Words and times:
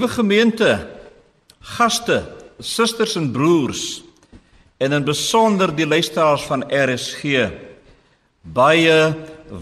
Liewe 0.00 0.14
gemeente, 0.14 0.86
gaste, 1.60 2.22
susters 2.56 3.18
en 3.20 3.26
broers 3.34 4.00
en 4.80 4.96
in 4.96 5.04
besonder 5.04 5.68
die 5.76 5.84
luisteraars 5.84 6.46
van 6.48 6.64
RSG. 6.72 7.50
Baie 8.40 8.96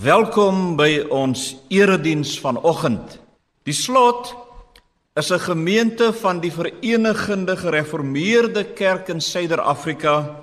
welkom 0.05 0.77
by 0.78 1.00
ons 1.11 1.56
erediens 1.75 2.36
vanoggend. 2.39 3.19
Die 3.67 3.75
slot 3.75 4.30
is 5.19 5.33
'n 5.33 5.42
gemeente 5.42 6.12
van 6.12 6.39
die 6.39 6.52
Verenigde 6.55 7.56
Gereformeerde 7.56 8.64
Kerk 8.64 9.08
in 9.08 9.20
Suider-Afrika 9.20 10.39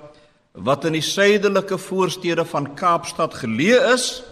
wat 0.52 0.84
in 0.84 0.92
die 0.92 1.00
suidelike 1.00 1.78
voorstede 1.78 2.44
van 2.44 2.74
Kaapstad 2.74 3.32
geleë 3.34 3.94
is 3.94 4.22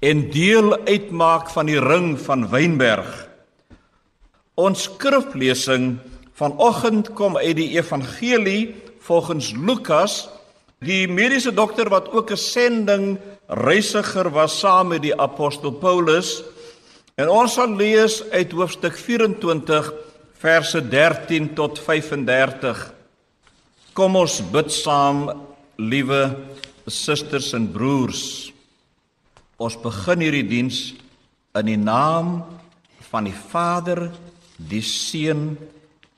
en 0.00 0.30
deel 0.30 0.74
uitmaak 0.86 1.50
van 1.50 1.66
die 1.66 1.78
ring 1.78 2.18
van 2.18 2.50
Wynberg. 2.50 3.31
Ons 4.60 4.82
skriflesing 4.84 5.94
vanoggend 6.36 7.14
kom 7.16 7.38
uit 7.40 7.56
die 7.56 7.70
Evangelie 7.78 8.74
volgens 9.00 9.54
Lukas, 9.56 10.28
die 10.84 11.08
mediese 11.08 11.54
dokter 11.56 11.88
wat 11.88 12.10
ook 12.12 12.30
'n 12.30 12.36
sending 12.36 13.18
reisiger 13.48 14.30
was 14.30 14.58
saam 14.58 14.88
met 14.88 15.02
die 15.02 15.16
apostel 15.16 15.72
Paulus. 15.72 16.42
En 17.16 17.28
ons 17.28 17.54
sal 17.54 17.76
lees 17.76 18.22
uit 18.30 18.52
hoofstuk 18.52 18.96
24 18.96 19.92
verse 20.38 20.88
13 20.88 21.54
tot 21.54 21.78
35. 21.78 22.92
Kom 23.92 24.16
ons 24.16 24.42
bid 24.50 24.72
saam, 24.72 25.30
liewe 25.76 26.36
susters 26.86 27.52
en 27.52 27.72
broers. 27.72 28.52
Ons 29.56 29.80
begin 29.80 30.20
hierdie 30.20 30.48
diens 30.48 30.94
in 31.54 31.66
die 31.66 31.78
naam 31.78 32.44
van 33.10 33.24
die 33.24 33.38
Vader 33.50 34.10
die 34.68 34.82
Seun 34.82 35.56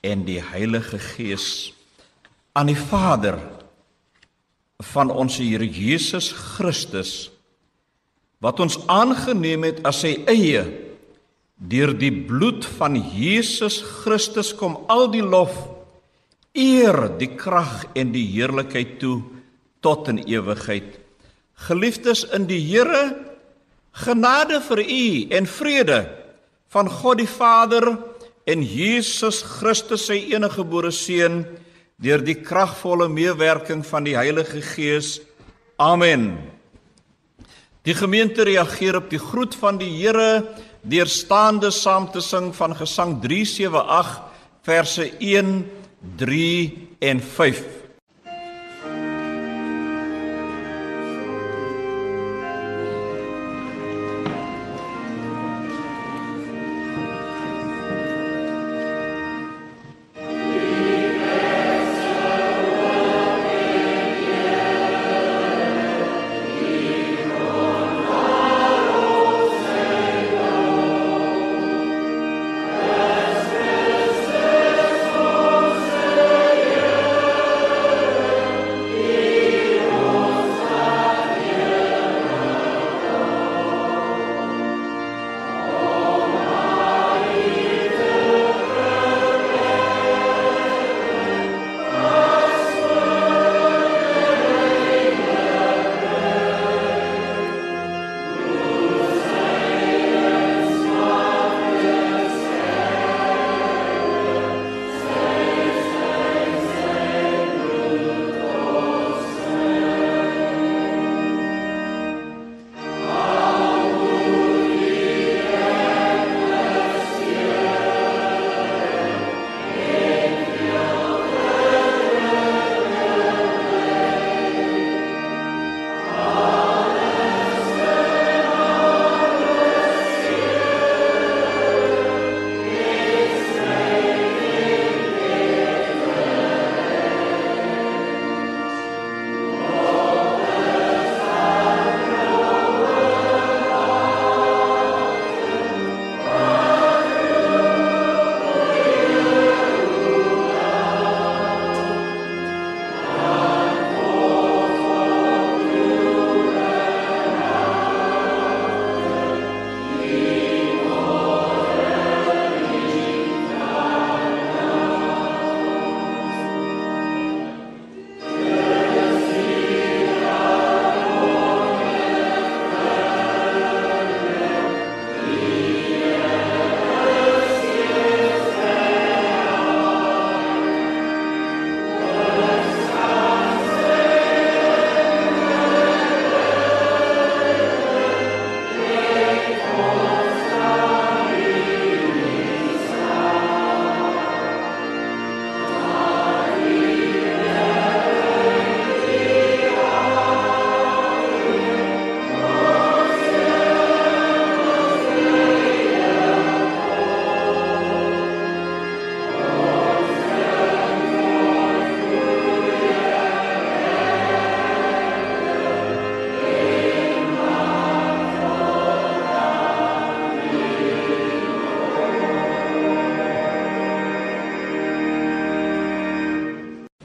en 0.05 0.25
die 0.27 0.41
Heilige 0.43 0.99
Gees 0.99 1.73
aan 2.55 2.71
die 2.71 2.79
Vader 2.79 3.39
van 4.93 5.11
ons 5.11 5.39
Here 5.41 5.67
Jesus 5.67 6.33
Christus 6.33 7.31
wat 8.45 8.61
ons 8.61 8.77
aangeneem 8.93 9.65
het 9.65 9.81
as 9.89 10.03
sy 10.05 10.17
eie 10.29 10.65
deur 11.57 11.95
die 11.97 12.13
bloed 12.13 12.67
van 12.79 12.99
Jesus 13.15 13.81
Christus 14.03 14.53
kom 14.57 14.77
al 14.93 15.07
die 15.13 15.25
lof 15.25 15.55
eer 16.55 17.09
die 17.19 17.33
krag 17.35 17.87
en 17.99 18.13
die 18.15 18.27
heerlikheid 18.31 18.99
toe 19.03 19.19
tot 19.85 20.09
in 20.13 20.21
ewigheid. 20.23 21.01
Geliefdes 21.67 22.25
in 22.35 22.47
die 22.49 22.61
Here 22.63 23.15
genade 24.05 24.61
vir 24.65 24.83
u 24.83 25.07
en 25.39 25.47
vrede 25.51 26.01
van 26.75 26.91
God 26.91 27.21
die 27.23 27.31
Vader 27.31 27.87
en 28.47 28.63
Jesus 28.63 29.43
Christus 29.43 30.09
sy 30.11 30.19
enige 30.35 30.61
gebore 30.61 30.93
seun 30.93 31.45
deur 32.03 32.25
die 32.25 32.37
kragvolle 32.45 33.09
meewerking 33.09 33.85
van 33.87 34.05
die 34.05 34.17
Heilige 34.19 34.61
Gees. 34.75 35.21
Amen. 35.81 36.37
Die 37.85 37.95
gemeente 37.95 38.45
reageer 38.45 38.99
op 38.99 39.11
die 39.13 39.21
groet 39.21 39.55
van 39.61 39.79
die 39.81 39.91
Here 39.97 40.45
deur 40.85 41.09
staande 41.09 41.71
saam 41.73 42.11
te 42.13 42.21
sing 42.25 42.53
van 42.57 42.77
Gesang 42.77 43.19
378 43.23 44.21
verse 44.65 45.05
1, 45.21 45.71
3 46.17 46.89
en 47.01 47.21
5. 47.21 47.84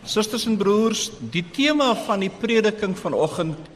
Susters 0.09 0.47
en 0.50 0.56
broers, 0.57 1.11
die 1.29 1.44
tema 1.53 1.91
van 2.07 2.23
die 2.23 2.31
prediking 2.33 2.95
vanoggend 2.97 3.67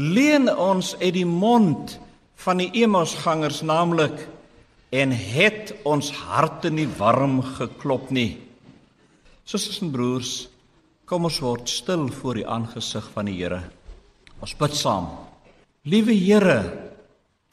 leen 0.00 0.48
ons 0.48 0.94
uit 1.02 1.12
die 1.18 1.28
mond 1.28 1.98
van 2.40 2.62
die 2.62 2.70
Emmausgangers, 2.80 3.60
naamlik 3.60 4.24
en 4.88 5.12
het 5.12 5.74
ons 5.84 6.08
harte 6.30 6.72
nie 6.72 6.88
warm 6.96 7.42
geklop 7.58 8.08
nie. 8.08 8.38
Susters 9.44 9.82
en 9.84 9.92
broers, 9.92 10.32
kom 11.04 11.28
ons 11.28 11.42
word 11.44 11.68
stil 11.68 12.08
voor 12.22 12.40
die 12.40 12.48
aangesig 12.48 13.04
van 13.12 13.28
die 13.28 13.36
Here. 13.36 13.60
Ons 14.40 14.56
bid 14.56 14.72
saam. 14.80 15.10
Liewe 15.84 16.16
Here, 16.16 16.58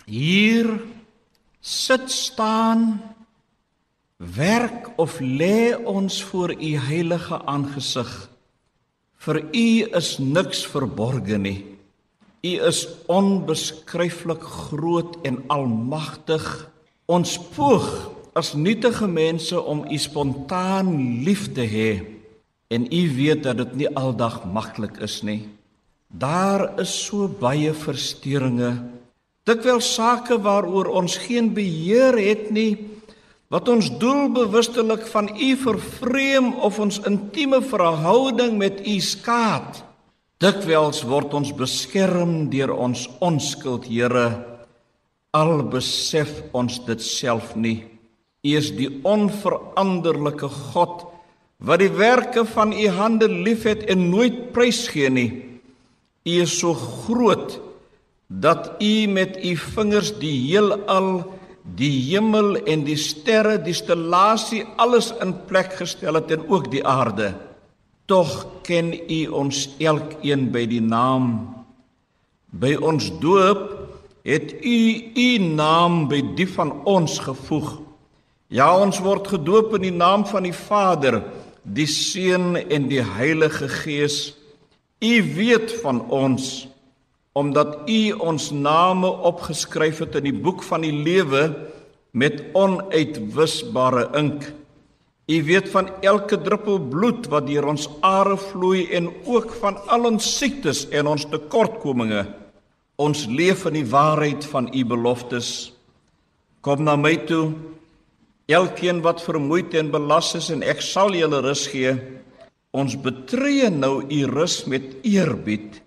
hier 0.08 0.78
sit 1.60 2.08
staan 2.08 3.02
werk 4.22 4.92
of 5.02 5.20
lê 5.20 5.74
ons 5.76 6.24
voor 6.30 6.54
u 6.54 6.72
heilige 6.78 7.42
aangesig. 7.46 8.12
Vir 9.22 9.38
u 9.52 9.70
is 9.98 10.18
niks 10.18 10.66
verborge 10.66 11.38
nie. 11.38 11.66
U 12.42 12.54
is 12.70 12.88
onbeskryflik 13.06 14.42
groot 14.42 15.18
en 15.26 15.44
almagtig 15.48 16.46
Ons 17.12 17.34
poog 17.52 17.88
as 18.40 18.54
nietige 18.56 19.08
mense 19.10 19.58
om 19.58 19.84
u 19.84 19.98
spontaan 20.00 20.94
lief 21.26 21.50
te 21.52 21.66
hê 21.68 21.90
en 22.72 22.86
u 22.88 23.02
weet 23.18 23.44
dat 23.44 23.58
dit 23.60 23.74
nie 23.82 23.90
aldag 24.00 24.46
maklik 24.48 25.02
is 25.04 25.18
nie. 25.28 25.42
Daar 26.08 26.80
is 26.80 26.94
so 26.94 27.28
baie 27.28 27.74
verstoringe. 27.76 28.72
Dikwels 29.44 29.90
sake 29.98 30.38
waaroor 30.40 30.88
ons 31.02 31.18
geen 31.26 31.52
beheer 31.52 32.16
het 32.16 32.48
nie 32.56 32.78
wat 33.52 33.68
ons 33.68 33.90
doelbewustelik 34.00 35.04
van 35.12 35.28
u 35.36 35.50
vervreem 35.60 36.54
of 36.64 36.80
ons 36.80 37.02
intieme 37.08 37.60
verhouding 37.62 38.56
met 38.58 38.80
u 38.88 39.00
skaad. 39.04 39.84
Dikwels 40.42 41.04
word 41.06 41.36
ons 41.38 41.52
beskerm 41.54 42.48
deur 42.50 42.72
ons 42.74 43.10
onskuld, 43.20 43.86
Here 43.92 44.52
al 45.32 45.62
besef 45.72 46.42
ons 46.52 46.80
dit 46.88 47.02
self 47.04 47.54
nie. 47.56 47.84
U 48.44 48.56
is 48.58 48.72
die 48.76 48.90
onveranderlike 49.08 50.50
God 50.74 51.06
wat 51.62 51.80
die 51.84 51.92
werke 51.94 52.44
van 52.56 52.74
u 52.74 52.88
hande 52.92 53.30
liefhet 53.30 53.86
en 53.92 54.10
nooit 54.10 54.50
prysgee 54.56 55.12
nie. 55.14 55.30
U 56.26 56.34
is 56.42 56.58
so 56.58 56.74
groot 56.74 57.60
dat 58.28 58.74
u 58.82 59.08
met 59.12 59.38
u 59.44 59.56
vingers 59.56 60.14
die 60.20 60.34
heelal, 60.50 61.24
die 61.64 61.92
hemel 62.10 62.56
en 62.66 62.86
die 62.88 62.98
sterre, 62.98 63.58
die 63.62 63.76
stellasie 63.78 64.64
alles 64.82 65.12
in 65.22 65.36
plek 65.48 65.76
gestel 65.80 66.18
het 66.18 66.32
en 66.34 66.48
ook 66.50 66.72
die 66.72 66.84
aarde. 66.88 67.34
Tog 68.10 68.32
ken 68.66 68.92
u 68.94 69.22
ons 69.44 69.68
elkeen 69.80 70.50
by 70.52 70.66
die 70.68 70.82
naam. 70.82 71.54
By 72.52 72.76
ons 72.82 73.12
doop 73.22 73.70
het 74.28 74.54
u 74.62 74.80
u 75.16 75.30
naam 75.38 76.08
by 76.10 76.22
die 76.38 76.50
van 76.50 76.74
ons 76.86 77.20
gevoeg. 77.24 77.80
Ja, 78.52 78.68
ons 78.78 79.00
word 79.00 79.30
gedoop 79.32 79.78
in 79.78 79.88
die 79.88 79.96
naam 79.96 80.26
van 80.28 80.44
die 80.44 80.56
Vader, 80.56 81.22
die 81.64 81.88
Seun 81.88 82.58
en 82.60 82.90
die 82.92 83.04
Heilige 83.06 83.70
Gees. 83.72 84.34
U 85.02 85.14
weet 85.38 85.72
van 85.82 86.04
ons 86.12 86.68
omdat 87.34 87.88
u 87.88 88.12
ons 88.20 88.50
name 88.52 89.08
opgeskryf 89.08 90.02
het 90.04 90.18
in 90.20 90.28
die 90.28 90.36
boek 90.36 90.64
van 90.68 90.84
die 90.84 90.96
lewe 90.96 91.46
met 92.12 92.42
onuitwisbare 92.58 94.10
ink. 94.20 94.50
U 95.32 95.38
weet 95.48 95.70
van 95.72 95.88
elke 96.04 96.36
druppel 96.42 96.80
bloed 96.92 97.30
wat 97.32 97.48
deur 97.48 97.70
ons 97.72 97.88
are 98.04 98.36
vloei 98.36 98.90
en 98.92 99.08
ook 99.24 99.54
van 99.62 99.78
al 99.88 100.10
ons 100.10 100.26
siektes 100.38 100.84
en 100.92 101.08
ons 101.08 101.28
tekortkominge. 101.32 102.26
Ons 103.00 103.24
leef 103.32 103.64
in 103.70 103.80
die 103.80 103.88
waarheid 103.88 104.44
van 104.52 104.68
u 104.76 104.82
beloftes. 104.86 105.72
Kom 106.62 106.84
na 106.84 106.98
my 107.00 107.16
toe, 107.30 107.54
elkeen 108.52 109.00
wat 109.06 109.24
vermoeid 109.24 109.74
en 109.80 109.94
belas 109.94 110.34
is 110.36 110.52
en 110.52 110.66
ek 110.68 110.84
sal 110.84 111.16
julle 111.16 111.40
rus 111.46 111.64
gee. 111.72 111.96
Ons 112.76 112.98
betree 113.00 113.72
nou 113.72 114.02
u 114.04 114.20
rus 114.28 114.66
met 114.68 115.00
eerbied 115.08 115.80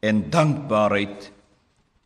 en 0.00 0.30
dankbaarheid 0.30 1.30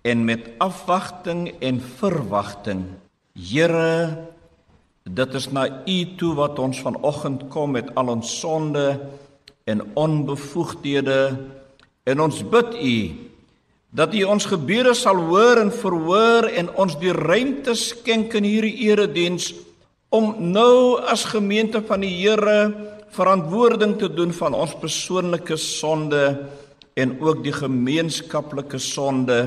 en 0.03 0.25
met 0.25 0.51
afwagting 0.59 1.53
en 1.61 1.81
verwagting. 1.81 2.85
Here, 3.33 4.19
dit 5.03 5.35
is 5.35 5.49
na 5.51 5.67
u 5.87 5.99
toe 6.17 6.35
wat 6.35 6.59
ons 6.59 6.81
vanoggend 6.81 7.49
kom 7.49 7.77
met 7.79 7.95
al 7.95 8.09
ons 8.17 8.39
sonde 8.41 9.01
en 9.65 9.85
onbevoegdhede 9.95 11.21
en 12.05 12.21
ons 12.21 12.43
bid 12.49 12.75
u 12.75 12.97
dat 13.93 14.15
U 14.17 14.23
ons 14.33 14.45
gebede 14.49 14.95
sal 14.97 15.19
hoor 15.29 15.59
en 15.61 15.69
verhoor 15.69 16.49
en 16.49 16.71
ons 16.81 16.95
die 16.97 17.13
ruimte 17.13 17.75
skenk 17.77 18.33
in 18.39 18.47
hierdie 18.49 18.89
erediens 18.89 19.51
om 20.09 20.33
nou 20.53 20.97
as 21.13 21.27
gemeente 21.29 21.83
van 21.85 22.01
die 22.01 22.13
Here 22.23 22.73
verantwoording 23.13 23.99
te 24.01 24.09
doen 24.09 24.33
van 24.33 24.57
ons 24.57 24.73
persoonlike 24.81 25.59
sonde 25.61 26.23
en 26.95 27.21
ook 27.21 27.43
die 27.45 27.55
gemeenskaplike 27.55 28.79
sonde 28.79 29.39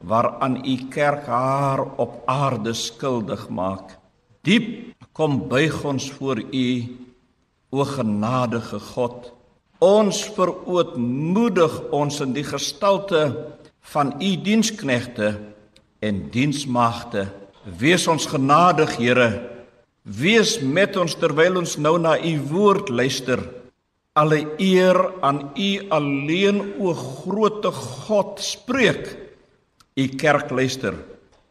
waaraan 0.00 0.60
U 0.64 0.76
kerk 0.90 1.26
haar 1.26 1.82
op 1.96 2.22
aarde 2.26 2.72
skuldig 2.74 3.48
maak. 3.48 3.98
Diep 4.42 4.94
kom 5.12 5.48
buig 5.48 5.84
ons 5.84 6.10
voor 6.18 6.38
U 6.38 6.68
o 7.70 7.84
genadige 7.84 8.80
God. 8.94 9.32
Ons 9.78 10.24
verootmoedig 10.34 11.74
ons 11.94 12.20
in 12.24 12.32
die 12.34 12.46
gestalte 12.46 13.28
van 13.92 14.14
u 14.18 14.30
diensknegte 14.42 15.36
en 16.02 16.24
diensmagte. 16.30 17.28
Wees 17.78 18.06
ons 18.08 18.26
genadig, 18.26 18.96
Here. 18.96 19.28
Wees 20.02 20.58
met 20.60 20.96
ons 20.96 21.14
terwyl 21.20 21.60
ons 21.60 21.76
nou 21.76 21.98
na 22.00 22.16
u 22.16 22.34
woord 22.50 22.88
luister. 22.88 23.42
Alle 24.12 24.54
eer 24.56 24.96
aan 25.20 25.50
u 25.56 25.70
alleen, 25.88 26.74
o 26.78 26.94
grootte 26.94 27.70
God, 27.70 28.40
spreek. 28.40 29.16
U 29.94 30.06
kerk 30.08 30.50
luister. 30.50 30.94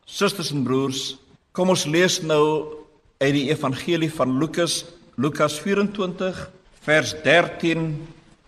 Susters 0.05 0.51
en 0.51 0.63
broers, 0.63 1.17
kom 1.51 1.69
ons 1.69 1.85
lees 1.85 2.21
nou 2.23 2.73
uit 3.19 3.33
die 3.33 3.47
evangelie 3.51 4.11
van 4.13 4.37
Lukas, 4.39 4.85
Lukas 5.15 5.57
24 5.59 6.37
vers 6.85 7.13
13 7.23 7.89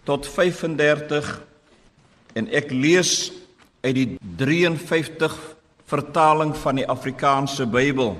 tot 0.07 0.27
35 0.27 1.31
en 2.39 2.47
ek 2.55 2.71
lees 2.71 3.31
uit 3.83 3.95
die 3.97 4.07
53 4.39 5.35
vertaling 5.89 6.53
van 6.61 6.79
die 6.79 6.87
Afrikaanse 6.87 7.67
Bybel. 7.67 8.13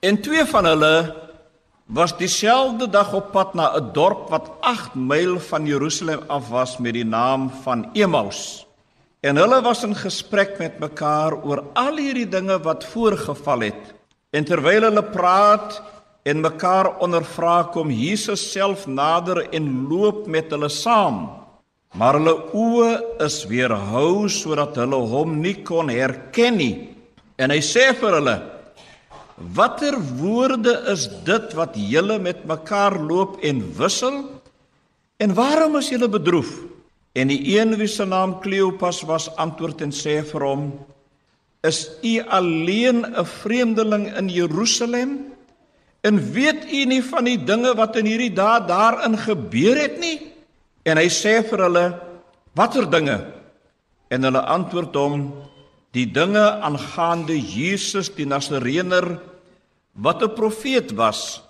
En 0.00 0.20
twee 0.22 0.44
van 0.48 0.68
hulle 0.70 0.94
was 1.90 2.16
dieselfde 2.16 2.86
dag 2.90 3.12
op 3.12 3.32
pad 3.34 3.54
na 3.54 3.74
'n 3.76 3.92
dorp 3.92 4.30
wat 4.30 4.50
8 4.60 4.94
myl 4.94 5.40
van 5.40 5.66
Jerusalem 5.66 6.20
af 6.26 6.48
was 6.48 6.78
met 6.78 6.92
die 6.92 7.04
naam 7.04 7.50
van 7.62 7.88
Emmaus. 7.92 8.66
En 9.20 9.36
hulle 9.36 9.62
was 9.62 9.82
in 9.82 9.94
gesprek 9.94 10.58
met 10.58 10.78
mekaar 10.78 11.32
oor 11.44 11.64
al 11.72 11.96
hierdie 11.96 12.28
dinge 12.28 12.60
wat 12.62 12.84
voorgeval 12.84 13.60
het. 13.60 13.94
En 14.30 14.44
terwyl 14.44 14.82
hulle 14.82 15.02
praat 15.02 15.82
en 16.22 16.40
mekaar 16.40 16.98
ondervra 16.98 17.62
kom 17.62 17.90
Jesus 17.90 18.52
self 18.52 18.86
nader 18.86 19.48
en 19.50 19.86
loop 19.88 20.26
met 20.26 20.50
hulle 20.50 20.68
saam 20.68 21.40
maar 21.98 22.18
hulle 22.20 22.36
oë 22.54 22.90
is 23.26 23.42
weerhou 23.50 24.28
sodat 24.30 24.78
hulle 24.78 25.00
hom 25.10 25.40
nie 25.42 25.56
kon 25.66 25.90
herken 25.90 26.58
nie. 26.60 26.74
En 27.40 27.50
hy 27.50 27.58
sê 27.64 27.90
vir 27.98 28.18
hulle: 28.20 28.36
"Watter 29.40 29.96
woorde 30.20 30.84
is 30.92 31.08
dit 31.24 31.52
wat 31.56 31.72
julle 31.72 32.18
met 32.20 32.44
mekaar 32.44 32.98
loop 33.00 33.40
en 33.40 33.62
wissel? 33.76 34.28
En 35.16 35.34
waarom 35.34 35.76
is 35.80 35.88
julle 35.88 36.08
bedroef?" 36.08 36.70
En 37.12 37.28
die 37.32 37.58
een 37.58 37.74
wie 37.76 37.88
se 37.88 38.04
naam 38.04 38.38
Kleopas 38.40 39.02
was, 39.02 39.30
antwoord 39.36 39.80
en 39.80 39.90
sê 39.90 40.20
vir 40.22 40.44
hom: 40.44 40.70
"Is 41.64 41.90
u 42.02 42.20
alleen 42.28 43.02
'n 43.06 43.24
vreemdeling 43.24 44.16
in 44.16 44.28
Jerusalem?" 44.28 45.32
En 46.00 46.32
weet 46.32 46.72
u 46.72 46.84
nie 46.84 47.02
van 47.04 47.24
die 47.24 47.44
dinge 47.44 47.74
wat 47.74 47.96
in 47.96 48.06
hierdie 48.06 48.32
dae 48.32 48.60
daarin 48.66 49.18
gebeur 49.18 49.76
het 49.76 49.98
nie? 50.00 50.32
En 50.82 50.96
hy 50.96 51.08
sê 51.08 51.42
vir 51.44 51.58
hulle: 51.58 52.00
"Watter 52.54 52.90
dinge?" 52.90 53.32
En 54.08 54.22
hulle 54.22 54.40
antwoord 54.40 54.94
hom: 54.94 55.34
"Die 55.92 56.06
dinge 56.06 56.60
aangaande 56.60 57.36
Jesus 57.40 58.14
die 58.14 58.26
Nasareëner 58.26 59.29
wat 60.00 60.22
'n 60.22 60.32
profeet 60.32 60.92
was, 60.92 61.42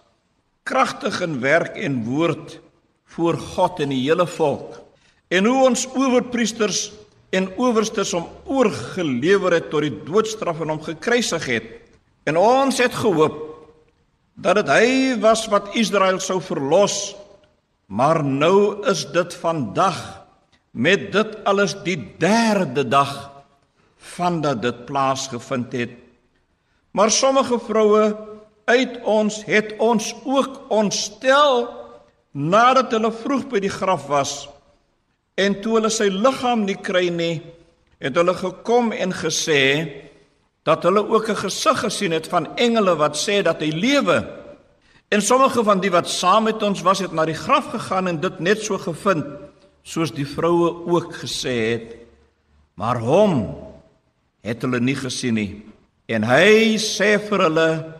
kragtig 0.62 1.20
in 1.20 1.40
werk 1.40 1.76
en 1.76 2.04
woord 2.04 2.60
voor 3.04 3.38
God 3.38 3.80
en 3.80 3.88
die 3.88 4.08
hele 4.08 4.26
volk. 4.26 4.80
En 5.28 5.44
hoe 5.44 5.64
ons 5.68 5.86
owerpriesters 5.94 6.92
en 7.30 7.56
owersters 7.56 8.12
hom 8.12 8.26
oorgelewer 8.44 9.52
het 9.52 9.70
tot 9.70 9.80
die 9.86 10.02
doodstraf 10.04 10.60
en 10.60 10.68
hom 10.68 10.82
gekruisig 10.82 11.46
het. 11.46 11.64
En 12.24 12.36
ons 12.36 12.78
het 12.78 12.94
gehoop 12.94 13.38
dat 14.34 14.54
dit 14.54 14.68
hy 14.68 15.18
was 15.20 15.46
wat 15.46 15.74
Israel 15.74 16.18
sou 16.18 16.40
verlos." 16.40 17.16
Maar 17.90 18.24
nou 18.24 18.86
is 18.86 19.02
dit 19.10 19.34
vandag 19.34 20.22
met 20.70 21.12
dit 21.12 21.44
alles 21.44 21.74
die 21.82 21.98
derde 22.18 22.88
dag 22.88 23.30
vandat 23.96 24.62
dit 24.62 24.84
plaasgevind 24.84 25.72
het. 25.72 25.90
Maar 26.90 27.10
sommige 27.10 27.58
vroue 27.58 28.29
uit 28.70 28.96
ons 29.04 29.42
het 29.44 29.74
ons 29.82 30.14
ook 30.24 30.60
ontstel 30.70 31.66
nadat 32.30 32.94
hulle 32.94 33.10
vroeg 33.12 33.48
by 33.50 33.62
die 33.62 33.72
graf 33.72 34.06
was. 34.10 34.34
En 35.34 35.58
toe 35.62 35.78
hulle 35.78 35.90
sy 35.90 36.08
liggaam 36.12 36.66
nie 36.68 36.78
kry 36.78 37.08
nie 37.10 37.40
het 38.00 38.16
hulle 38.16 38.34
gekom 38.34 38.94
en 38.96 39.12
gesê 39.12 39.62
dat 40.64 40.82
hulle 40.82 41.02
ook 41.08 41.28
'n 41.28 41.42
gesig 41.44 41.78
gesien 41.80 42.12
het 42.12 42.26
van 42.28 42.56
engele 42.56 42.96
wat 42.96 43.16
sê 43.16 43.42
dat 43.42 43.60
hy 43.60 43.70
lewe. 43.70 44.26
En 45.08 45.22
sommige 45.22 45.64
van 45.64 45.80
die 45.80 45.90
wat 45.90 46.08
saam 46.08 46.44
met 46.44 46.62
ons 46.62 46.82
was 46.82 46.98
het 46.98 47.12
na 47.12 47.24
die 47.24 47.34
graf 47.34 47.70
gegaan 47.70 48.06
en 48.08 48.20
dit 48.20 48.40
net 48.40 48.62
so 48.62 48.78
gevind 48.78 49.24
soos 49.82 50.12
die 50.12 50.26
vroue 50.26 50.86
ook 50.86 51.14
gesê 51.14 51.56
het. 51.72 51.96
Maar 52.74 52.98
hom 52.98 53.56
het 54.40 54.62
hulle 54.62 54.80
nie 54.80 54.94
gesien 54.94 55.34
nie. 55.34 55.62
En 56.06 56.22
hy 56.22 56.76
sê 56.78 57.18
vir 57.28 57.38
hulle 57.38 57.99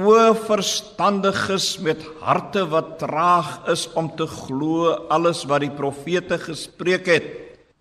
O 0.00 0.32
verstandiges 0.32 1.74
met 1.84 2.00
harte 2.24 2.62
wat 2.72 2.94
traag 3.02 3.66
is 3.68 3.84
om 3.92 4.06
te 4.16 4.24
glo 4.24 4.94
alles 5.12 5.42
wat 5.44 5.60
die 5.60 5.72
profete 5.76 6.38
gespreek 6.40 7.10
het. 7.10 7.26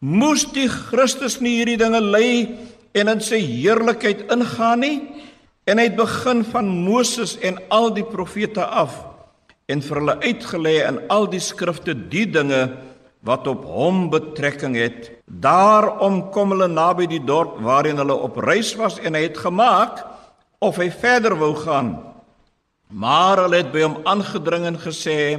Moes 0.03 0.43
die 0.51 0.67
Christus 0.67 1.37
nie 1.39 1.61
hierdie 1.61 1.77
dinge 1.79 2.01
ly 2.03 2.31
en 2.97 3.11
in 3.13 3.23
sy 3.23 3.39
heerlikheid 3.39 4.25
ingaan 4.35 4.83
nie? 4.83 4.97
En 5.63 5.79
hy 5.79 5.85
het 5.87 5.95
begin 5.95 6.43
van 6.51 6.67
Moses 6.83 7.37
en 7.45 7.61
al 7.71 7.93
die 7.95 8.03
profete 8.03 8.67
af 8.67 8.99
en 9.69 9.85
vir 9.85 10.01
hulle 10.01 10.17
uitgelê 10.25 10.75
in 10.89 10.99
al 11.13 11.29
die 11.31 11.43
skrifte 11.43 11.95
die 11.95 12.25
dinge 12.27 12.65
wat 13.23 13.47
op 13.47 13.63
hom 13.69 14.09
betrekking 14.11 14.75
het. 14.75 15.11
Daarom 15.23 16.25
kom 16.35 16.51
hulle 16.55 16.67
naby 16.67 17.07
die 17.07 17.23
dorp 17.23 17.61
waarheen 17.63 18.01
hulle 18.01 18.17
op 18.27 18.43
reis 18.43 18.75
was 18.75 18.99
en 18.99 19.15
hy 19.15 19.27
het 19.29 19.39
gemaak 19.39 20.03
of 20.59 20.81
hy 20.81 20.89
verder 20.91 21.37
wou 21.39 21.53
gaan. 21.63 22.08
Maar 22.89 23.43
hulle 23.43 23.61
het 23.61 23.69
by 23.69 23.83
hom 23.85 23.99
aangedring 24.09 24.65
en 24.65 24.79
gesê: 24.81 25.37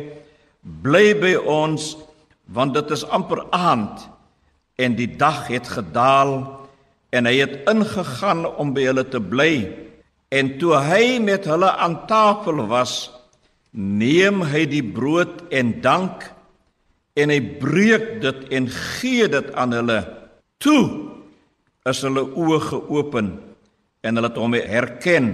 "Bly 0.62 1.18
by 1.18 1.34
ons, 1.34 1.96
want 2.46 2.74
dit 2.74 2.90
is 2.90 3.04
amper 3.04 3.42
aand 3.50 4.06
en 4.78 4.94
die 4.94 5.16
dag 5.16 5.46
het 5.46 5.68
gedaal." 5.68 6.60
En 7.10 7.26
hy 7.26 7.40
het 7.42 7.66
ingegaan 7.66 8.46
om 8.46 8.70
by 8.74 8.84
hulle 8.86 9.08
te 9.08 9.20
bly. 9.20 9.66
En 10.30 10.58
toe 10.58 10.76
hy 10.78 11.18
met 11.18 11.44
hulle 11.44 11.70
aan 11.74 12.06
tafel 12.06 12.66
was, 12.70 13.10
neem 13.70 14.42
hy 14.46 14.62
die 14.66 14.82
brood 14.82 15.42
en 15.50 15.80
dank 15.82 16.22
en 17.18 17.30
hy 17.30 17.40
breek 17.58 18.20
dit 18.22 18.48
en 18.54 18.68
gee 18.70 19.26
dit 19.28 19.54
aan 19.58 19.74
hulle. 19.74 19.98
Toe 20.62 21.10
is 21.90 22.02
hulle 22.06 22.22
oë 22.30 22.60
geopen 22.68 23.32
en 24.06 24.14
hulle 24.14 24.30
het 24.30 24.38
hom 24.38 24.54
herken 24.54 25.32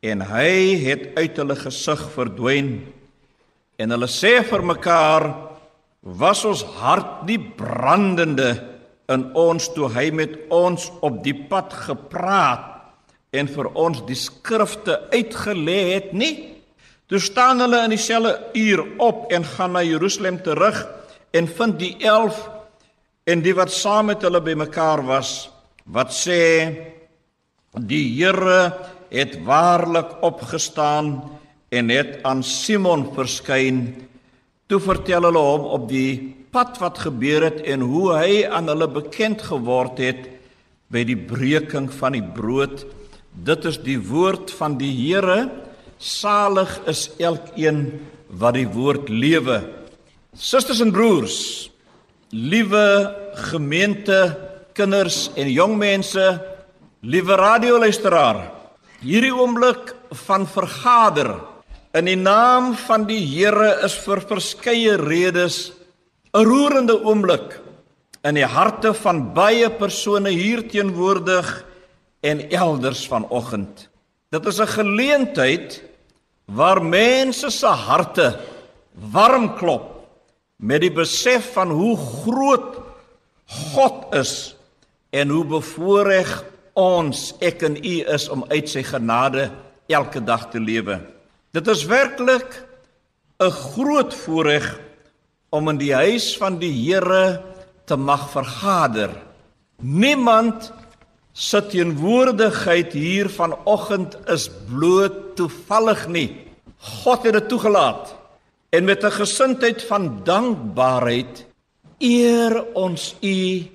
en 0.00 0.24
hy 0.24 0.80
het 0.80 1.10
uit 1.18 1.36
hulle 1.36 1.56
gesig 1.60 2.02
verdwyn. 2.14 2.72
En 3.80 3.92
hulle 3.92 4.08
sê 4.08 4.40
vir 4.48 4.64
mekaar 4.64 5.28
was 6.00 6.44
ons 6.48 6.62
hart 6.80 7.26
nie 7.28 7.38
brandende 7.38 8.54
in 9.12 9.26
ons 9.36 9.66
toe 9.74 9.90
hy 9.92 10.08
met 10.14 10.36
ons 10.54 10.86
op 11.04 11.20
die 11.24 11.34
pad 11.50 11.74
gepraat 11.88 12.68
en 13.36 13.50
vir 13.50 13.68
ons 13.78 14.00
die 14.08 14.18
skrifte 14.18 14.96
uitgelê 15.12 15.80
het 15.94 16.14
nie? 16.16 16.34
Toe 17.10 17.18
staan 17.20 17.60
hulle 17.60 17.82
in 17.84 17.92
dieselfde 17.92 18.36
uur 18.56 18.84
op 19.02 19.32
en 19.34 19.44
gaan 19.44 19.74
na 19.74 19.82
Jerusalem 19.84 20.38
terug 20.46 20.78
en 21.36 21.48
vind 21.58 21.78
die 21.78 21.94
11 22.00 22.38
en 23.30 23.42
die 23.44 23.54
wat 23.54 23.72
saam 23.74 24.10
met 24.10 24.22
hulle 24.24 24.40
bymekaar 24.42 25.02
was 25.06 25.50
wat 25.90 26.14
sê 26.14 26.40
die 27.74 28.06
Here 28.16 28.62
het 29.10 29.36
waarlik 29.46 30.16
opgestaan 30.22 31.30
en 31.70 31.90
het 31.90 32.18
aan 32.26 32.42
Simon 32.46 33.08
verskyn. 33.14 33.82
Toe 34.70 34.80
vertel 34.82 35.26
hulle 35.28 35.42
hom 35.42 35.66
op 35.66 35.88
die 35.90 36.36
pad 36.50 36.78
wat 36.82 36.98
gebeur 37.06 37.46
het 37.46 37.60
en 37.66 37.82
hoe 37.86 38.10
hy 38.16 38.44
aan 38.46 38.70
hulle 38.70 38.88
bekend 38.90 39.42
geword 39.46 39.98
het 40.02 40.26
by 40.90 41.04
die 41.06 41.18
breking 41.18 41.90
van 41.94 42.16
die 42.18 42.24
brood. 42.24 42.84
Dit 43.30 43.66
is 43.66 43.78
die 43.82 43.98
woord 43.98 44.50
van 44.58 44.78
die 44.80 44.90
Here. 44.94 45.48
Salig 45.98 46.72
is 46.90 47.08
elkeen 47.18 48.00
wat 48.40 48.56
die 48.58 48.66
woord 48.66 49.10
lewe. 49.10 49.60
Susters 50.34 50.80
en 50.82 50.92
broers, 50.94 51.70
liewe 52.30 52.84
gemeente, 53.50 54.20
kinders 54.78 55.28
en 55.34 55.50
jong 55.50 55.74
mense, 55.78 56.26
liewe 57.02 57.36
radioluisteraar, 57.38 58.59
Hierdie 59.00 59.32
oomblik 59.32 59.94
van 60.26 60.42
vergader 60.44 61.30
in 61.96 62.04
die 62.04 62.18
naam 62.20 62.74
van 62.82 63.06
die 63.08 63.22
Here 63.24 63.78
is 63.86 63.94
vir 64.04 64.20
verskeie 64.28 64.98
redes 65.00 65.72
'n 66.36 66.44
roerende 66.44 66.98
oomblik 67.00 67.56
in 68.28 68.36
die 68.36 68.44
harte 68.44 68.92
van 68.92 69.32
baie 69.32 69.70
persone 69.70 70.28
hier 70.28 70.68
teenwoordig 70.68 71.64
en 72.20 72.50
elders 72.50 73.06
vanoggend. 73.08 73.88
Dit 74.30 74.46
is 74.46 74.60
'n 74.60 74.68
geleentheid 74.68 75.82
waar 76.44 76.82
mense 76.84 77.50
se 77.50 77.66
harte 77.66 78.38
warm 78.92 79.56
klop 79.56 80.04
met 80.58 80.80
die 80.82 80.92
besef 80.92 81.52
van 81.52 81.70
hoe 81.70 81.96
groot 81.96 82.76
God 83.72 84.14
is 84.14 84.54
en 85.10 85.28
hoe 85.28 85.44
bevoorreg 85.44 86.49
ons 86.80 87.34
ek 87.44 87.64
en 87.68 87.76
u 87.76 87.96
is 88.14 88.28
om 88.32 88.44
uit 88.48 88.68
sy 88.68 88.82
genade 88.86 89.50
elke 89.90 90.22
dag 90.24 90.48
te 90.52 90.60
lewe. 90.62 91.00
Dit 91.52 91.68
is 91.68 91.84
werklik 91.84 92.62
'n 93.40 93.50
groot 93.50 94.14
voorreg 94.14 94.78
om 95.50 95.68
in 95.68 95.78
die 95.78 95.94
huis 95.94 96.36
van 96.38 96.58
die 96.58 96.72
Here 96.72 97.42
te 97.84 97.96
mag 97.96 98.30
vergader. 98.30 99.10
Niemand 99.82 100.72
se 101.32 101.60
teenwoordigheid 101.66 102.92
hier 102.92 103.28
vanoggend 103.28 104.16
is 104.28 104.50
bloot 104.68 105.36
toevallig 105.36 106.06
nie. 106.08 106.36
God 106.78 107.24
het 107.24 107.32
dit 107.32 107.48
toegelaat. 107.48 108.14
En 108.70 108.84
met 108.84 109.04
'n 109.04 109.10
gesindheid 109.10 109.82
van 109.82 110.20
dankbaarheid 110.24 111.46
eer 111.98 112.64
ons 112.74 113.16
U, 113.20 113.66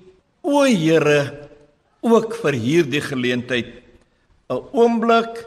o 0.41 0.63
Here, 0.63 1.44
ook 2.05 2.35
vir 2.43 2.53
hierdie 2.53 3.01
geleentheid 3.01 3.81
'n 4.49 4.61
oomblik 4.71 5.45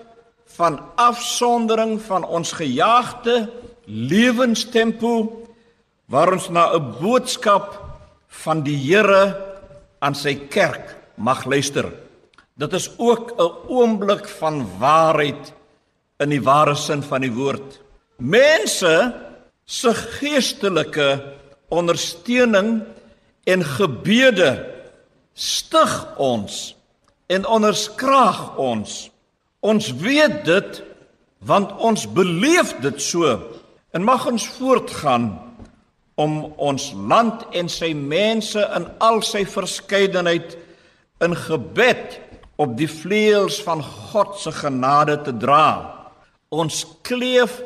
van 0.59 0.81
afsondering 0.97 2.01
van 2.03 2.25
ons 2.25 2.53
gejaagde 2.53 3.51
lewenstempo 3.87 5.47
waar 6.07 6.33
ons 6.33 6.49
na 6.49 6.75
'n 6.75 6.99
boodskap 7.01 7.79
van 8.29 8.63
die 8.63 8.77
Here 8.77 9.37
aan 9.99 10.15
sy 10.15 10.35
kerk 10.35 10.97
mag 11.17 11.45
luister. 11.45 11.93
Dit 12.57 12.73
is 12.73 12.91
ook 12.99 13.39
'n 13.39 13.53
oomblik 13.69 14.29
van 14.29 14.67
waarheid 14.79 15.53
in 16.19 16.29
die 16.29 16.43
ware 16.43 16.75
sin 16.75 17.03
van 17.03 17.21
die 17.21 17.33
woord. 17.33 17.81
Mense 18.17 19.15
se 19.65 19.95
geestelike 19.95 21.35
ondersteuning 21.69 22.83
en 23.45 23.65
gebede 23.65 24.78
stig 25.39 25.95
ons 26.19 26.59
en 27.31 27.47
onderskraag 27.47 28.59
ons. 28.59 28.95
Ons 29.63 29.91
weet 30.03 30.43
dit 30.49 30.81
want 31.47 31.71
ons 31.79 32.07
beleef 32.11 32.75
dit 32.83 33.03
so 33.03 33.37
en 33.95 34.05
mag 34.05 34.27
ons 34.27 34.49
voortgaan 34.59 35.31
om 36.19 36.41
ons 36.59 36.89
land 37.11 37.45
en 37.55 37.71
sy 37.71 37.93
mense 37.95 38.59
in 38.59 38.89
al 39.05 39.23
sy 39.23 39.45
verskeidenheid 39.47 40.57
in 41.23 41.37
gebed 41.47 42.19
op 42.59 42.75
die 42.79 42.91
vleuels 42.91 43.61
van 43.63 43.85
God 44.11 44.35
se 44.43 44.51
genade 44.55 45.21
te 45.23 45.35
dra. 45.39 45.95
Ons 46.51 46.83
kleef 47.07 47.61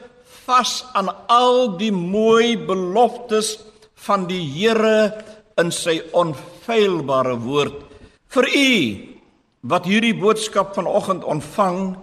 vas 0.45 0.83
aan 0.93 1.09
al 1.33 1.79
die 1.81 1.93
mooi 1.95 2.59
beloftes 2.61 3.55
van 4.05 4.27
die 4.29 4.43
Here 4.53 5.15
in 5.61 5.73
sy 5.73 6.03
onfeilbare 6.63 7.35
woord 7.43 7.81
vir 8.31 8.47
u 8.47 8.75
wat 9.67 9.87
hierdie 9.87 10.15
boodskap 10.15 10.77
vanoggend 10.77 11.25
ontvang 11.27 11.97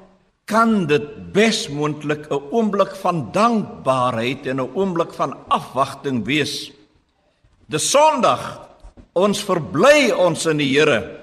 kan 0.51 0.85
dit 0.87 1.05
besmoontlik 1.31 2.27
'n 2.27 2.51
oomblik 2.51 2.91
van 2.95 3.31
dankbaarheid 3.31 4.47
en 4.47 4.59
'n 4.59 4.71
oomblik 4.75 5.13
van 5.13 5.37
afwagting 5.47 6.25
wees. 6.25 6.71
Dis 7.69 7.89
Sondag. 7.89 8.67
Ons 9.13 9.43
verbly 9.43 10.11
ons 10.11 10.45
in 10.45 10.57
die 10.57 10.77
Here. 10.77 11.19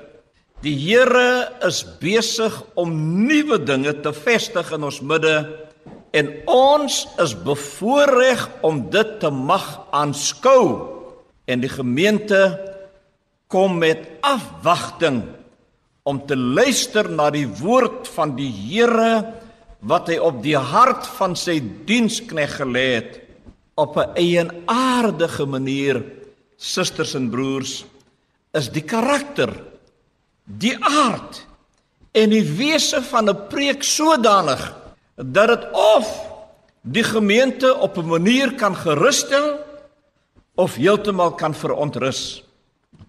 Die 0.63 0.77
Here 0.77 1.53
is 1.61 1.85
besig 2.01 2.63
om 2.75 3.27
nuwe 3.27 3.59
dinge 3.59 4.01
te 4.01 4.13
vestig 4.13 4.73
in 4.73 4.83
ons 4.83 5.01
midde 5.01 5.69
en 6.13 6.33
ons 6.47 7.07
is 7.19 7.35
bevoorreg 7.43 8.49
om 8.63 8.91
dit 8.91 9.21
te 9.21 9.31
mag 9.31 9.81
aanskou 9.91 10.89
en 11.47 11.61
die 11.61 11.69
gemeente 11.69 12.76
kom 13.49 13.79
met 13.79 14.09
afwagting 14.21 15.23
om 16.07 16.21
te 16.27 16.37
luister 16.37 17.09
na 17.11 17.31
die 17.35 17.47
woord 17.47 18.09
van 18.15 18.35
die 18.39 18.51
Here 18.51 19.35
wat 19.87 20.09
hy 20.11 20.19
op 20.23 20.43
die 20.43 20.59
hart 20.59 21.07
van 21.19 21.37
sy 21.39 21.59
dienskneg 21.87 22.59
gelê 22.59 22.87
het 22.99 23.21
op 23.77 23.97
'n 23.97 24.15
eienaardige 24.17 25.47
manier 25.47 26.03
susters 26.57 27.15
en 27.15 27.31
broers 27.31 27.85
is 28.55 28.71
die 28.73 28.83
karakter 28.83 29.53
die 30.45 30.77
aard 30.81 31.47
en 32.17 32.31
die 32.31 32.45
wese 32.57 33.03
van 33.03 33.29
'n 33.29 33.47
preek 33.49 33.83
sodanig 33.83 34.63
dat 35.17 35.49
dit 35.49 35.65
of 35.73 36.07
die 36.83 37.05
gemeente 37.05 37.75
op 37.75 37.99
'n 37.99 38.07
manier 38.07 38.55
kan 38.55 38.77
gerusstel 38.77 39.59
of 40.55 40.75
heeltemal 40.75 41.35
kan 41.35 41.55
verontrus. 41.55 42.46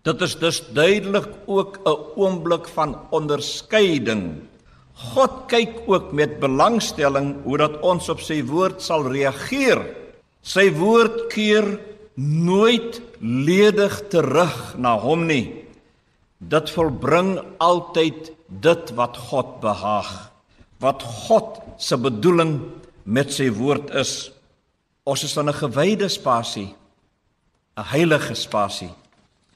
Dit 0.08 0.22
is 0.24 0.38
dus 0.40 0.62
duidelik 0.72 1.28
ook 1.46 1.80
'n 1.84 1.98
oomblik 2.16 2.68
van 2.68 2.96
onderskeiding. 3.10 4.48
God 4.94 5.32
kyk 5.48 5.84
ook 5.86 6.12
met 6.12 6.40
belangstelling 6.40 7.44
hoe 7.44 7.58
dat 7.58 7.80
ons 7.80 8.10
op 8.10 8.20
sy 8.20 8.44
woord 8.44 8.82
sal 8.82 9.12
reageer. 9.12 9.84
Sy 10.42 10.72
woord 10.72 11.28
keer 11.28 11.80
nooit 12.16 13.02
ledig 13.20 14.08
terug 14.08 14.78
na 14.78 14.98
hom 15.00 15.26
nie. 15.26 15.66
Dit 16.38 16.70
volbring 16.70 17.42
altyd 17.58 18.32
dit 18.48 18.92
wat 18.96 19.18
God 19.18 19.60
behaag. 19.60 20.32
Wat 20.80 21.04
God 21.04 21.60
se 21.78 21.98
bedoeling 21.98 22.62
met 23.04 23.34
sy 23.34 23.52
woord 23.52 23.90
is. 23.90 24.32
Ons 25.04 25.24
is 25.24 25.38
in 25.38 25.50
'n 25.50 25.54
gewyde 25.54 26.10
spasie, 26.10 26.76
'n 27.78 27.84
heilige 27.84 28.36
spasie. 28.36 28.92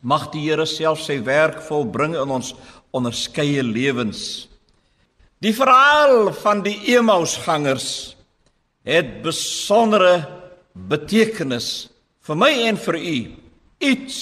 Mag 0.01 0.31
die 0.34 0.48
Here 0.48 0.65
self 0.65 1.03
sy 1.05 1.20
werk 1.22 1.60
volbring 1.67 2.15
in 2.17 2.31
ons 2.34 2.55
onderskeie 2.96 3.62
lewens. 3.62 4.48
Die 5.41 5.53
verhaal 5.53 6.31
van 6.41 6.63
die 6.65 6.75
Emmausgangers 6.96 8.16
het 8.85 9.22
besondere 9.22 10.25
betekenis 10.74 11.92
vir 12.25 12.37
my 12.37 12.51
en 12.66 12.77
vir 12.81 12.98
u. 12.98 13.18
Iets 13.81 14.18